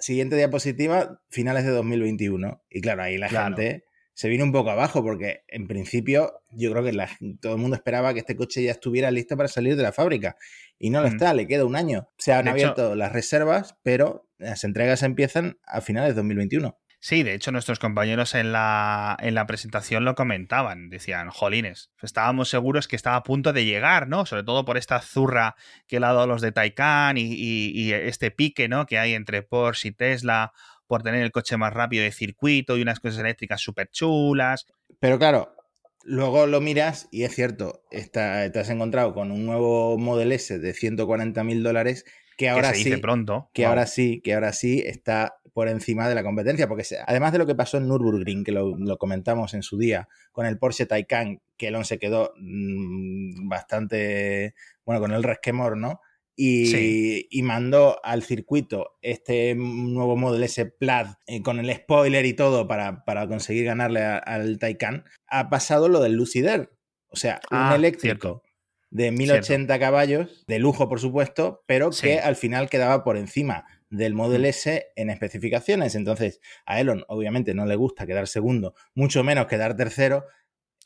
siguiente 0.00 0.36
diapositiva, 0.36 1.20
finales 1.28 1.64
de 1.64 1.70
2021. 1.70 2.62
Y 2.70 2.80
claro, 2.80 3.02
ahí 3.02 3.18
la 3.18 3.28
gente 3.28 3.84
se 4.20 4.28
vino 4.28 4.44
un 4.44 4.52
poco 4.52 4.70
abajo 4.70 5.02
porque 5.02 5.44
en 5.48 5.66
principio 5.66 6.42
yo 6.50 6.70
creo 6.72 6.84
que 6.84 6.92
todo 7.40 7.54
el 7.54 7.58
mundo 7.58 7.76
esperaba 7.76 8.12
que 8.12 8.20
este 8.20 8.36
coche 8.36 8.62
ya 8.62 8.72
estuviera 8.72 9.10
listo 9.10 9.36
para 9.36 9.48
salir 9.48 9.76
de 9.76 9.82
la 9.82 9.92
fábrica 9.92 10.36
y 10.78 10.90
no 10.90 11.00
lo 11.00 11.08
mm. 11.08 11.12
está, 11.12 11.32
le 11.32 11.46
queda 11.46 11.64
un 11.64 11.76
año. 11.76 12.08
Se 12.18 12.32
han 12.32 12.48
abierto 12.48 12.94
las 12.94 13.12
reservas, 13.12 13.76
pero 13.82 14.28
las 14.38 14.64
entregas 14.64 15.02
empiezan 15.02 15.58
a 15.64 15.80
finales 15.80 16.10
de 16.10 16.14
2021. 16.16 16.78
Sí, 17.02 17.22
de 17.22 17.32
hecho 17.32 17.50
nuestros 17.50 17.78
compañeros 17.78 18.34
en 18.34 18.52
la, 18.52 19.16
en 19.20 19.34
la 19.34 19.46
presentación 19.46 20.04
lo 20.04 20.14
comentaban, 20.14 20.90
decían, 20.90 21.30
jolines, 21.30 21.90
estábamos 22.02 22.50
seguros 22.50 22.88
que 22.88 22.96
estaba 22.96 23.16
a 23.16 23.22
punto 23.22 23.54
de 23.54 23.64
llegar, 23.64 24.06
¿no? 24.06 24.26
Sobre 24.26 24.42
todo 24.42 24.66
por 24.66 24.76
esta 24.76 25.00
zurra 25.00 25.56
que 25.86 25.98
le 25.98 26.04
ha 26.04 26.12
dado 26.12 26.26
los 26.26 26.42
de 26.42 26.52
Taycan 26.52 27.16
y, 27.16 27.32
y, 27.32 27.94
este 27.94 28.30
pique, 28.30 28.68
¿no? 28.68 28.84
Que 28.84 28.98
hay 28.98 29.14
entre 29.14 29.42
Porsche 29.42 29.88
y 29.88 29.92
Tesla 29.92 30.52
por 30.86 31.02
tener 31.02 31.22
el 31.22 31.32
coche 31.32 31.56
más 31.56 31.72
rápido 31.72 32.04
de 32.04 32.12
circuito 32.12 32.76
y 32.76 32.82
unas 32.82 33.00
cosas 33.00 33.20
eléctricas 33.20 33.62
súper 33.62 33.88
chulas. 33.88 34.66
Pero 34.98 35.18
claro, 35.18 35.56
luego 36.04 36.46
lo 36.46 36.60
miras 36.60 37.08
y 37.10 37.22
es 37.24 37.34
cierto, 37.34 37.82
te 37.90 38.20
has 38.20 38.68
encontrado 38.68 39.14
con 39.14 39.30
un 39.30 39.46
nuevo 39.46 39.96
Model 39.96 40.32
S 40.32 40.58
de 40.58 40.74
140 40.74 41.44
mil 41.44 41.62
dólares 41.62 42.04
que 42.40 42.48
ahora 42.48 42.72
sí, 42.72 42.96
pronto. 42.96 43.50
Que 43.52 43.66
ahora 43.66 43.86
sí, 43.86 44.22
que 44.24 44.32
ahora 44.32 44.54
sí 44.54 44.82
está 44.86 45.39
por 45.52 45.68
encima 45.68 46.08
de 46.08 46.14
la 46.14 46.22
competencia, 46.22 46.68
porque 46.68 46.84
además 47.06 47.32
de 47.32 47.38
lo 47.38 47.46
que 47.46 47.54
pasó 47.54 47.78
en 47.78 47.88
Nürburgring, 47.88 48.44
que 48.44 48.52
lo, 48.52 48.98
comentamos 48.98 49.54
en 49.54 49.62
su 49.62 49.78
día, 49.78 50.08
con 50.32 50.46
el 50.46 50.58
Porsche 50.58 50.86
Taycan, 50.86 51.40
que 51.56 51.68
Elon 51.68 51.84
se 51.84 51.98
quedó 51.98 52.32
mm, 52.38 53.48
bastante, 53.48 54.54
bueno, 54.84 55.00
con 55.00 55.12
el 55.12 55.22
resquemor, 55.22 55.76
¿no? 55.76 56.00
y, 56.42 57.42
mandó 57.42 58.00
al 58.02 58.22
circuito 58.22 58.96
este 59.02 59.54
nuevo 59.54 60.16
Model 60.16 60.42
S 60.44 60.64
Plaid 60.64 61.08
eh, 61.26 61.42
con 61.42 61.58
el 61.58 61.74
spoiler 61.74 62.24
y 62.24 62.32
todo 62.32 62.66
para, 62.66 63.04
conseguir 63.28 63.66
ganarle 63.66 64.00
al 64.02 64.58
Taycan, 64.58 65.04
ha 65.26 65.50
pasado 65.50 65.88
lo 65.88 66.00
del 66.00 66.14
Lucider. 66.14 66.70
O 67.08 67.16
sea, 67.16 67.40
un 67.50 67.58
ah, 67.58 67.74
eléctrico 67.74 68.42
de 68.90 69.12
1080 69.12 69.78
caballos, 69.78 70.44
de 70.46 70.58
lujo 70.58 70.88
por 70.88 71.00
supuesto, 71.00 71.62
pero 71.66 71.90
que 71.90 72.18
al 72.18 72.36
final 72.36 72.68
quedaba 72.68 73.04
por 73.04 73.16
encima 73.16 73.66
del 73.88 74.14
Model 74.14 74.42
mm. 74.42 74.46
S 74.46 74.86
en 74.96 75.10
especificaciones. 75.10 75.94
Entonces, 75.94 76.40
a 76.66 76.80
Elon 76.80 77.04
obviamente 77.08 77.54
no 77.54 77.66
le 77.66 77.76
gusta 77.76 78.06
quedar 78.06 78.26
segundo, 78.28 78.74
mucho 78.94 79.24
menos 79.24 79.46
quedar 79.46 79.76
tercero, 79.76 80.24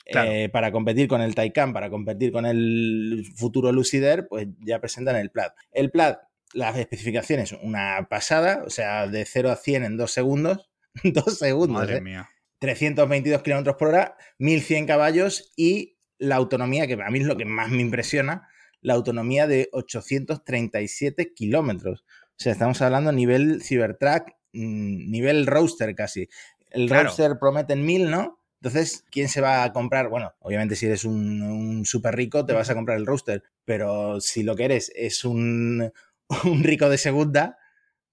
eh, 0.06 0.50
para 0.52 0.70
competir 0.70 1.08
con 1.08 1.22
el 1.22 1.34
Taycan, 1.34 1.72
para 1.72 1.88
competir 1.88 2.30
con 2.30 2.44
el 2.44 3.24
futuro 3.36 3.72
Lucider, 3.72 4.28
pues 4.28 4.48
ya 4.60 4.78
presentan 4.80 5.16
el 5.16 5.30
Plaid. 5.30 5.50
El 5.72 5.90
Plaid, 5.90 6.16
las 6.52 6.76
especificaciones, 6.76 7.52
una 7.52 8.06
pasada, 8.10 8.62
o 8.66 8.70
sea, 8.70 9.06
de 9.06 9.24
0 9.24 9.50
a 9.50 9.56
100 9.56 9.84
en 9.84 9.96
2 9.96 10.10
segundos. 10.10 10.70
2 11.02 11.38
segundos. 11.38 11.82
Madre 11.82 11.96
¿eh? 11.96 12.00
mía. 12.00 12.28
322 12.58 13.42
kilómetros 13.42 13.76
por 13.76 13.88
hora, 13.88 14.16
1100 14.38 14.86
caballos 14.86 15.52
y 15.56 15.93
la 16.18 16.36
autonomía, 16.36 16.86
que 16.86 16.94
a 16.94 17.10
mí 17.10 17.20
es 17.20 17.26
lo 17.26 17.36
que 17.36 17.44
más 17.44 17.70
me 17.70 17.82
impresiona, 17.82 18.48
la 18.80 18.94
autonomía 18.94 19.46
de 19.46 19.68
837 19.72 21.32
kilómetros. 21.34 22.04
O 22.30 22.36
sea, 22.36 22.52
estamos 22.52 22.82
hablando 22.82 23.10
a 23.10 23.12
nivel 23.12 23.62
Cybertruck, 23.62 24.28
mm, 24.52 25.10
nivel 25.10 25.46
roadster 25.46 25.94
casi. 25.94 26.28
El 26.70 26.88
roadster 26.88 27.38
promete 27.38 27.72
en 27.72 27.86
1000, 27.86 28.10
¿no? 28.10 28.40
Entonces, 28.60 29.04
¿quién 29.10 29.28
se 29.28 29.40
va 29.40 29.62
a 29.62 29.72
comprar? 29.72 30.08
Bueno, 30.08 30.32
obviamente 30.40 30.74
si 30.74 30.86
eres 30.86 31.04
un, 31.04 31.84
súper 31.84 32.16
rico, 32.16 32.46
te 32.46 32.54
vas 32.54 32.70
a 32.70 32.74
comprar 32.74 32.98
el 32.98 33.06
roster, 33.06 33.42
pero 33.64 34.20
si 34.20 34.42
lo 34.42 34.56
que 34.56 34.64
eres 34.64 34.90
es 34.94 35.24
un, 35.24 35.92
un 36.44 36.64
rico 36.64 36.88
de 36.88 36.98
segunda, 36.98 37.58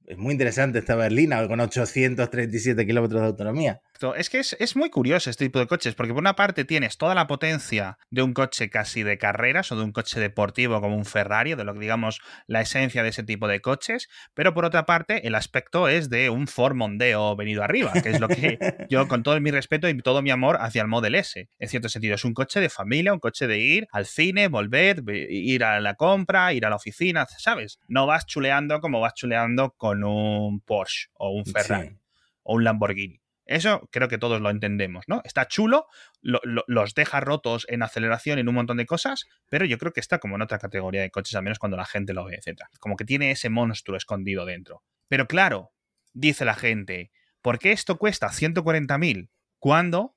es 0.06 0.18
muy 0.18 0.34
interesante 0.34 0.80
esta 0.80 0.96
berlina 0.96 1.48
con 1.48 1.60
837 1.60 2.86
kilómetros 2.86 3.22
de 3.22 3.28
autonomía. 3.28 3.82
Es 4.16 4.30
que 4.30 4.40
es, 4.40 4.76
muy 4.76 4.90
curioso 4.90 5.30
este 5.30 5.46
tipo 5.46 5.60
de 5.60 5.68
coches, 5.68 5.94
porque 5.94 6.14
por 6.14 6.22
una 6.22 6.36
parte 6.36 6.66
tienes 6.66 6.98
toda 6.98 7.14
la 7.14 7.28
potencia 7.28 7.98
de 8.10 8.24
un 8.24 8.34
coche 8.34 8.70
casi 8.70 9.04
de 9.04 9.18
carreras 9.18 9.72
o 9.72 9.76
de 9.76 9.84
un 9.84 9.92
coche 9.92 10.20
deportivo 10.20 10.82
como 10.82 10.96
un 10.96 11.06
Ferrari, 11.06 11.54
de 11.54 11.64
lo 11.64 11.74
que 11.74 11.82
digamos 11.82 12.22
la 12.48 12.62
esencia 12.62 13.04
de 13.04 13.10
ese 13.10 13.24
tipo 13.24 13.48
de 13.48 13.62
coches, 13.62 14.10
pero 14.34 14.54
por 14.54 14.66
otra 14.66 14.86
parte 14.86 15.28
el 15.28 15.36
aspecto 15.36 15.88
es 15.88 16.10
de 16.10 16.30
un 16.30 16.48
Ford 16.48 16.76
Mondeo 16.76 17.36
venido 17.36 17.64
arriba, 17.64 17.94
que 17.94 18.10
es 18.10 18.20
lo 18.20 18.28
que 18.28 18.58
yo 18.90 19.08
con 19.08 19.22
todo 19.24 19.40
mi 19.40 19.52
respeto 19.52 19.88
y 19.88 19.98
todo 20.00 20.22
mi 20.22 20.32
amor 20.32 20.58
hacia 20.60 20.82
el 20.82 20.88
Model 20.88 21.16
S, 21.16 21.48
en 21.60 21.70
cierto 21.70 21.90
sentido, 21.90 22.16
es 22.16 22.26
un 22.26 22.34
coche 22.34 22.60
de 22.60 22.70
familia, 22.70 23.14
un 23.14 23.20
coche 23.20 23.46
de 23.46 23.60
ir 23.60 23.88
al 23.92 24.08
cine, 24.08 24.48
volver, 24.48 25.04
ir 25.08 25.64
a 25.64 25.80
la 25.80 25.94
compra, 25.94 26.54
ir 26.54 26.66
a 26.66 26.70
la 26.70 26.78
oficina, 26.78 27.28
¿sabes? 27.38 27.80
No 27.88 28.08
vas 28.08 28.26
chuleando 28.26 28.82
como 28.82 29.00
vas 29.00 29.14
chuleando 29.14 29.76
con 29.78 30.04
un 30.04 30.62
Porsche 30.62 31.10
o 31.14 31.30
un 31.32 31.46
Ferrari 31.46 31.98
o 32.44 32.56
un 32.56 32.64
Lamborghini. 32.64 33.21
Eso 33.46 33.90
creo 33.92 34.08
que 34.08 34.18
todos 34.18 34.40
lo 34.40 34.50
entendemos, 34.50 35.06
¿no? 35.08 35.22
Está 35.26 35.48
chulo, 35.48 35.88
los 36.22 36.94
deja 36.94 37.20
rotos 37.20 37.66
en 37.70 37.84
aceleración 37.84 38.40
en 38.40 38.48
un 38.48 38.56
montón 38.56 38.78
de 38.78 38.86
cosas, 38.86 39.26
pero 39.50 39.66
yo 39.66 39.78
creo 39.78 39.92
que 39.92 40.00
está 40.00 40.20
como 40.20 40.36
en 40.36 40.42
otra 40.42 40.60
categoría 40.60 41.02
de 41.02 41.12
coches, 41.12 41.36
al 41.36 41.44
menos 41.44 41.60
cuando 41.60 41.78
la 41.78 41.86
gente 41.86 42.14
lo 42.14 42.26
ve, 42.26 42.36
etc. 42.36 42.62
Como 42.80 42.96
que 42.96 43.06
tiene 43.06 43.32
ese 43.32 43.50
monstruo 43.50 43.98
escondido 43.98 44.46
dentro. 44.46 44.84
Pero 45.08 45.28
claro, 45.28 45.72
dice 46.14 46.46
la 46.46 46.56
gente, 46.56 47.12
¿por 47.42 47.60
qué 47.60 47.72
esto 47.72 47.98
cuesta 47.98 48.28
140.000 48.30 49.30
cuando 49.60 50.16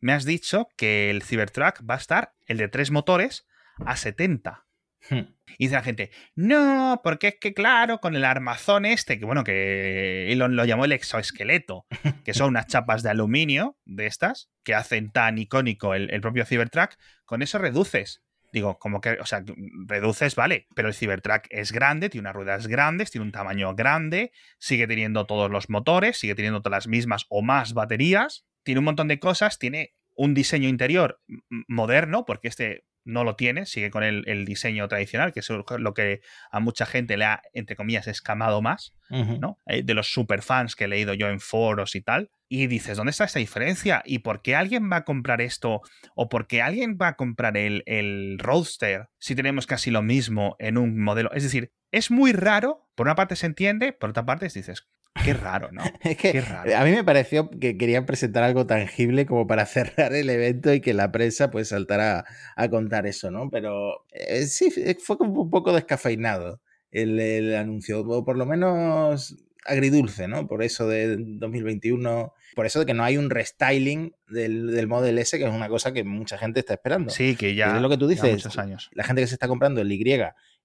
me 0.00 0.12
has 0.12 0.24
dicho 0.24 0.68
que 0.76 1.10
el 1.10 1.22
Cybertruck 1.22 1.80
va 1.88 1.94
a 1.94 1.98
estar, 1.98 2.32
el 2.46 2.58
de 2.58 2.68
tres 2.68 2.90
motores, 2.90 3.46
a 3.84 3.96
70? 3.96 4.66
Hmm. 5.08 5.34
Y 5.58 5.64
dice 5.64 5.74
la 5.74 5.82
gente, 5.82 6.10
no, 6.34 7.00
porque 7.02 7.28
es 7.28 7.34
que 7.40 7.54
claro, 7.54 7.98
con 7.98 8.16
el 8.16 8.24
armazón 8.24 8.84
este, 8.84 9.18
que 9.18 9.24
bueno, 9.24 9.44
que 9.44 10.30
Elon 10.30 10.56
lo 10.56 10.64
llamó 10.64 10.84
el 10.84 10.92
exoesqueleto, 10.92 11.86
que 12.24 12.34
son 12.34 12.48
unas 12.48 12.66
chapas 12.66 13.02
de 13.02 13.10
aluminio 13.10 13.76
de 13.84 14.06
estas, 14.06 14.50
que 14.62 14.74
hacen 14.74 15.10
tan 15.10 15.38
icónico 15.38 15.94
el, 15.94 16.10
el 16.10 16.20
propio 16.20 16.44
Cybertruck, 16.44 16.94
con 17.24 17.42
eso 17.42 17.58
reduces. 17.58 18.22
Digo, 18.52 18.78
como 18.78 19.00
que, 19.00 19.12
o 19.20 19.26
sea, 19.26 19.44
reduces, 19.86 20.34
vale, 20.34 20.66
pero 20.74 20.88
el 20.88 20.94
Cybertruck 20.94 21.44
es 21.50 21.70
grande, 21.70 22.10
tiene 22.10 22.22
unas 22.22 22.34
ruedas 22.34 22.66
grandes, 22.66 23.10
tiene 23.12 23.24
un 23.24 23.32
tamaño 23.32 23.74
grande, 23.76 24.32
sigue 24.58 24.88
teniendo 24.88 25.24
todos 25.24 25.50
los 25.50 25.70
motores, 25.70 26.18
sigue 26.18 26.34
teniendo 26.34 26.60
todas 26.60 26.78
las 26.78 26.88
mismas 26.88 27.26
o 27.28 27.42
más 27.42 27.74
baterías, 27.74 28.44
tiene 28.64 28.80
un 28.80 28.86
montón 28.86 29.06
de 29.06 29.20
cosas, 29.20 29.58
tiene 29.58 29.94
un 30.16 30.34
diseño 30.34 30.68
interior 30.68 31.20
moderno, 31.68 32.24
porque 32.26 32.48
este 32.48 32.84
no 33.04 33.24
lo 33.24 33.36
tiene, 33.36 33.66
sigue 33.66 33.90
con 33.90 34.02
el, 34.02 34.44
diseño 34.44 34.88
tradicional, 34.88 35.32
que 35.32 35.40
es 35.40 35.48
lo 35.50 35.94
que 35.94 36.20
a 36.50 36.60
mucha 36.60 36.86
gente 36.86 37.16
le 37.16 37.24
ha, 37.24 37.42
entre 37.52 37.76
comillas, 37.76 38.06
escamado 38.06 38.62
más, 38.62 38.94
¿no? 39.08 39.58
Eh, 39.66 39.82
de 39.82 39.94
los 39.94 40.12
superfans 40.12 40.76
que 40.76 40.84
he 40.84 40.88
leído 40.88 41.14
yo 41.14 41.28
en 41.28 41.40
foros 41.40 41.94
y 41.94 42.02
tal. 42.02 42.30
Y 42.48 42.66
dices, 42.66 42.96
¿dónde 42.96 43.10
está 43.10 43.24
esta 43.24 43.38
diferencia? 43.38 44.02
¿Y 44.04 44.20
por 44.20 44.42
qué 44.42 44.56
alguien 44.56 44.90
va 44.90 44.96
a 44.96 45.04
comprar 45.04 45.40
esto? 45.40 45.82
¿O 46.16 46.28
por 46.28 46.46
qué 46.46 46.62
alguien 46.62 46.98
va 47.00 47.08
a 47.08 47.16
comprar 47.16 47.56
el, 47.56 47.84
el 47.86 48.38
Roadster 48.38 49.06
si 49.18 49.34
tenemos 49.34 49.66
casi 49.66 49.90
lo 49.90 50.02
mismo 50.02 50.56
en 50.58 50.76
un 50.76 51.00
modelo? 51.00 51.30
Es 51.32 51.44
decir, 51.44 51.72
es 51.92 52.10
muy 52.10 52.32
raro, 52.32 52.88
por 52.94 53.06
una 53.06 53.14
parte 53.14 53.36
se 53.36 53.46
entiende, 53.46 53.92
por 53.92 54.10
otra 54.10 54.26
parte 54.26 54.46
dices, 54.46 54.88
Qué 55.24 55.34
raro, 55.34 55.70
¿no? 55.72 55.82
es 56.02 56.16
que 56.16 56.38
a 56.38 56.84
mí 56.84 56.90
me 56.92 57.04
pareció 57.04 57.50
que 57.50 57.76
querían 57.76 58.06
presentar 58.06 58.42
algo 58.42 58.66
tangible 58.66 59.26
como 59.26 59.46
para 59.46 59.66
cerrar 59.66 60.14
el 60.14 60.30
evento 60.30 60.72
y 60.72 60.80
que 60.80 60.94
la 60.94 61.12
prensa 61.12 61.50
pues 61.50 61.68
saltara 61.68 62.24
a, 62.56 62.68
contar 62.70 63.06
eso, 63.06 63.30
¿no? 63.30 63.50
Pero 63.50 64.06
eh, 64.12 64.46
sí, 64.46 64.70
fue 64.98 65.18
como 65.18 65.42
un 65.42 65.50
poco 65.50 65.72
descafeinado 65.72 66.60
el, 66.90 67.54
anuncio, 67.54 68.00
o 68.00 68.24
por 68.24 68.36
lo 68.36 68.46
menos 68.46 69.36
agridulce, 69.64 70.26
¿no? 70.26 70.48
Por 70.48 70.62
eso 70.62 70.88
de 70.88 71.16
2021, 71.18 72.32
por 72.56 72.66
eso 72.66 72.80
de 72.80 72.86
que 72.86 72.94
no 72.94 73.04
hay 73.04 73.16
un 73.16 73.30
restyling 73.30 74.14
del, 74.28 74.68
del 74.68 74.88
Model 74.88 75.18
S, 75.18 75.38
que 75.38 75.44
es 75.44 75.50
una 75.50 75.68
cosa 75.68 75.92
que 75.92 76.02
mucha 76.02 76.38
gente 76.38 76.60
está 76.60 76.74
esperando. 76.74 77.10
Sí, 77.10 77.36
que 77.36 77.54
ya. 77.54 77.76
es 77.76 77.82
lo 77.82 77.88
que 77.88 77.98
tú 77.98 78.08
dices. 78.08 78.32
muchos 78.32 78.58
años. 78.58 78.90
La 78.92 79.04
gente 79.04 79.22
que 79.22 79.28
se 79.28 79.34
está 79.34 79.48
comprando 79.48 79.80
el 79.80 79.92
Y 79.92 80.02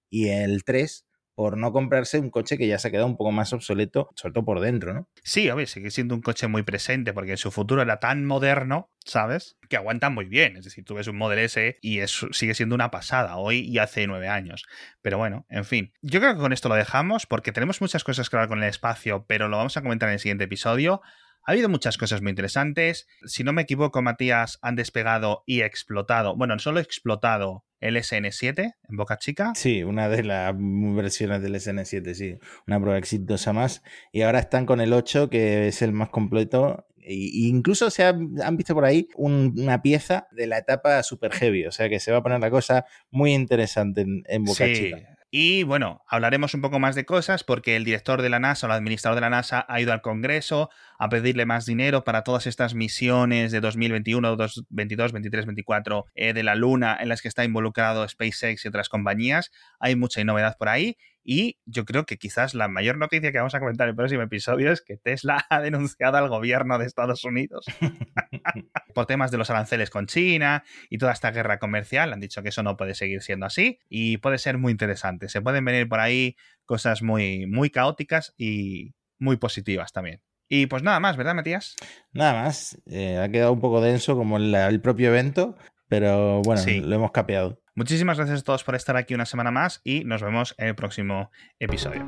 y 0.08 0.28
el 0.28 0.64
3 0.64 1.05
por 1.36 1.58
no 1.58 1.70
comprarse 1.70 2.18
un 2.18 2.30
coche 2.30 2.56
que 2.56 2.66
ya 2.66 2.78
se 2.78 2.88
ha 2.88 2.90
quedado 2.90 3.06
un 3.06 3.18
poco 3.18 3.30
más 3.30 3.52
obsoleto, 3.52 4.10
sobre 4.16 4.32
todo 4.32 4.46
por 4.46 4.60
dentro, 4.60 4.94
¿no? 4.94 5.08
Sí, 5.22 5.50
obvio, 5.50 5.66
sigue 5.66 5.90
siendo 5.90 6.14
un 6.14 6.22
coche 6.22 6.48
muy 6.48 6.62
presente 6.62 7.12
porque 7.12 7.36
su 7.36 7.50
futuro 7.50 7.82
era 7.82 8.00
tan 8.00 8.24
moderno, 8.24 8.90
¿sabes? 9.04 9.58
Que 9.68 9.76
aguanta 9.76 10.08
muy 10.08 10.24
bien. 10.24 10.56
Es 10.56 10.64
decir, 10.64 10.84
tú 10.84 10.94
ves 10.94 11.08
un 11.08 11.18
Model 11.18 11.40
S 11.40 11.78
y 11.82 11.98
es, 11.98 12.26
sigue 12.32 12.54
siendo 12.54 12.74
una 12.74 12.90
pasada 12.90 13.36
hoy 13.36 13.58
y 13.60 13.78
hace 13.78 14.06
nueve 14.06 14.28
años. 14.28 14.64
Pero 15.02 15.18
bueno, 15.18 15.44
en 15.50 15.66
fin. 15.66 15.92
Yo 16.00 16.20
creo 16.20 16.34
que 16.34 16.40
con 16.40 16.54
esto 16.54 16.70
lo 16.70 16.74
dejamos 16.74 17.26
porque 17.26 17.52
tenemos 17.52 17.82
muchas 17.82 18.02
cosas 18.02 18.30
que 18.30 18.36
hablar 18.36 18.48
con 18.48 18.62
el 18.62 18.70
espacio, 18.70 19.26
pero 19.28 19.48
lo 19.48 19.58
vamos 19.58 19.76
a 19.76 19.82
comentar 19.82 20.08
en 20.08 20.14
el 20.14 20.20
siguiente 20.20 20.44
episodio. 20.44 21.02
Ha 21.46 21.52
habido 21.52 21.68
muchas 21.68 21.96
cosas 21.96 22.22
muy 22.22 22.30
interesantes. 22.30 23.06
Si 23.24 23.44
no 23.44 23.52
me 23.52 23.62
equivoco, 23.62 24.02
Matías, 24.02 24.58
han 24.62 24.74
despegado 24.76 25.44
y 25.46 25.60
explotado. 25.62 26.36
Bueno, 26.36 26.54
no 26.54 26.58
solo 26.58 26.80
explotado 26.80 27.64
el 27.80 27.96
SN7 27.96 28.72
en 28.88 28.96
Boca 28.96 29.18
Chica. 29.18 29.52
Sí, 29.54 29.84
una 29.84 30.08
de 30.08 30.24
las 30.24 30.54
versiones 30.56 31.42
del 31.42 31.54
SN7, 31.54 32.14
sí. 32.14 32.38
Una 32.66 32.80
prueba 32.80 32.98
exitosa 32.98 33.52
más. 33.52 33.82
Y 34.12 34.22
ahora 34.22 34.40
están 34.40 34.66
con 34.66 34.80
el 34.80 34.92
8, 34.92 35.30
que 35.30 35.68
es 35.68 35.82
el 35.82 35.92
más 35.92 36.08
completo. 36.08 36.86
Y, 36.96 37.48
incluso 37.48 37.90
se 37.90 38.02
han, 38.04 38.30
han 38.42 38.56
visto 38.56 38.74
por 38.74 38.84
ahí 38.84 39.06
un- 39.14 39.54
una 39.58 39.82
pieza 39.82 40.26
de 40.32 40.48
la 40.48 40.58
etapa 40.58 41.00
Super 41.04 41.32
Heavy. 41.32 41.66
O 41.66 41.70
sea 41.70 41.88
que 41.88 42.00
se 42.00 42.10
va 42.10 42.18
a 42.18 42.22
poner 42.22 42.40
la 42.40 42.50
cosa 42.50 42.86
muy 43.10 43.32
interesante 43.32 44.00
en, 44.00 44.24
en 44.26 44.42
Boca 44.44 44.64
Sí. 44.66 44.74
Chica. 44.74 45.12
Y 45.30 45.64
bueno, 45.64 46.02
hablaremos 46.08 46.54
un 46.54 46.62
poco 46.62 46.78
más 46.78 46.94
de 46.94 47.04
cosas 47.04 47.42
porque 47.44 47.76
el 47.76 47.84
director 47.84 48.22
de 48.22 48.30
la 48.30 48.38
NASA 48.38 48.66
o 48.66 48.70
el 48.70 48.76
administrador 48.76 49.16
de 49.16 49.20
la 49.22 49.28
NASA 49.28 49.66
ha 49.68 49.80
ido 49.80 49.92
al 49.92 50.00
Congreso 50.00 50.70
a 50.98 51.08
pedirle 51.08 51.46
más 51.46 51.66
dinero 51.66 52.04
para 52.04 52.22
todas 52.22 52.46
estas 52.46 52.74
misiones 52.74 53.52
de 53.52 53.60
2021, 53.60 54.36
2022, 54.36 55.12
23, 55.12 55.46
24 55.46 56.06
eh, 56.14 56.32
de 56.32 56.42
la 56.42 56.54
Luna 56.54 56.96
en 57.00 57.08
las 57.08 57.22
que 57.22 57.28
está 57.28 57.44
involucrado 57.44 58.08
SpaceX 58.08 58.64
y 58.64 58.68
otras 58.68 58.88
compañías. 58.88 59.50
Hay 59.78 59.96
mucha 59.96 60.22
novedad 60.24 60.56
por 60.58 60.68
ahí. 60.68 60.96
Y 61.28 61.58
yo 61.64 61.84
creo 61.84 62.06
que 62.06 62.18
quizás 62.18 62.54
la 62.54 62.68
mayor 62.68 62.98
noticia 62.98 63.32
que 63.32 63.38
vamos 63.38 63.54
a 63.56 63.58
comentar 63.58 63.88
en 63.88 63.90
el 63.90 63.96
próximo 63.96 64.22
episodio 64.22 64.70
es 64.70 64.80
que 64.80 64.96
Tesla 64.96 65.44
ha 65.50 65.60
denunciado 65.60 66.16
al 66.18 66.28
gobierno 66.28 66.78
de 66.78 66.86
Estados 66.86 67.24
Unidos 67.24 67.66
por 68.94 69.06
temas 69.06 69.32
de 69.32 69.38
los 69.38 69.50
aranceles 69.50 69.90
con 69.90 70.06
China 70.06 70.62
y 70.88 70.98
toda 70.98 71.12
esta 71.12 71.32
guerra 71.32 71.58
comercial. 71.58 72.12
Han 72.12 72.20
dicho 72.20 72.44
que 72.44 72.50
eso 72.50 72.62
no 72.62 72.76
puede 72.76 72.94
seguir 72.94 73.22
siendo 73.22 73.46
así 73.46 73.80
y 73.88 74.18
puede 74.18 74.38
ser 74.38 74.56
muy 74.56 74.70
interesante. 74.70 75.28
Se 75.28 75.40
pueden 75.40 75.64
venir 75.64 75.88
por 75.88 75.98
ahí 75.98 76.36
cosas 76.64 77.02
muy, 77.02 77.46
muy 77.46 77.70
caóticas 77.70 78.32
y 78.36 78.94
muy 79.18 79.36
positivas 79.36 79.92
también. 79.92 80.20
Y 80.48 80.66
pues 80.66 80.82
nada 80.82 81.00
más, 81.00 81.16
¿verdad, 81.16 81.34
Matías? 81.34 81.76
Nada 82.12 82.42
más. 82.44 82.78
eh, 82.86 83.18
ha 83.18 83.28
quedado 83.28 83.52
un 83.52 83.60
poco 83.60 83.80
denso 83.80 84.16
como 84.16 84.36
el, 84.36 84.54
el 84.54 84.80
propio 84.80 85.08
evento. 85.08 85.56
Pero 85.88 86.42
bueno, 86.42 86.60
Sí. 86.62 86.80
lo 86.80 86.96
hemos 86.96 87.12
capeado. 87.12 87.60
Muchísimas 87.76 88.16
gracias 88.16 88.40
a 88.40 88.42
todos 88.44 88.64
por 88.64 88.74
estar 88.74 88.96
aquí 88.96 89.14
una 89.14 89.26
semana 89.26 89.50
más 89.52 89.80
y 89.84 90.02
nos 90.04 90.22
vemos 90.22 90.54
en 90.58 90.68
el 90.68 90.74
próximo 90.74 91.30
episodio. 91.60 92.04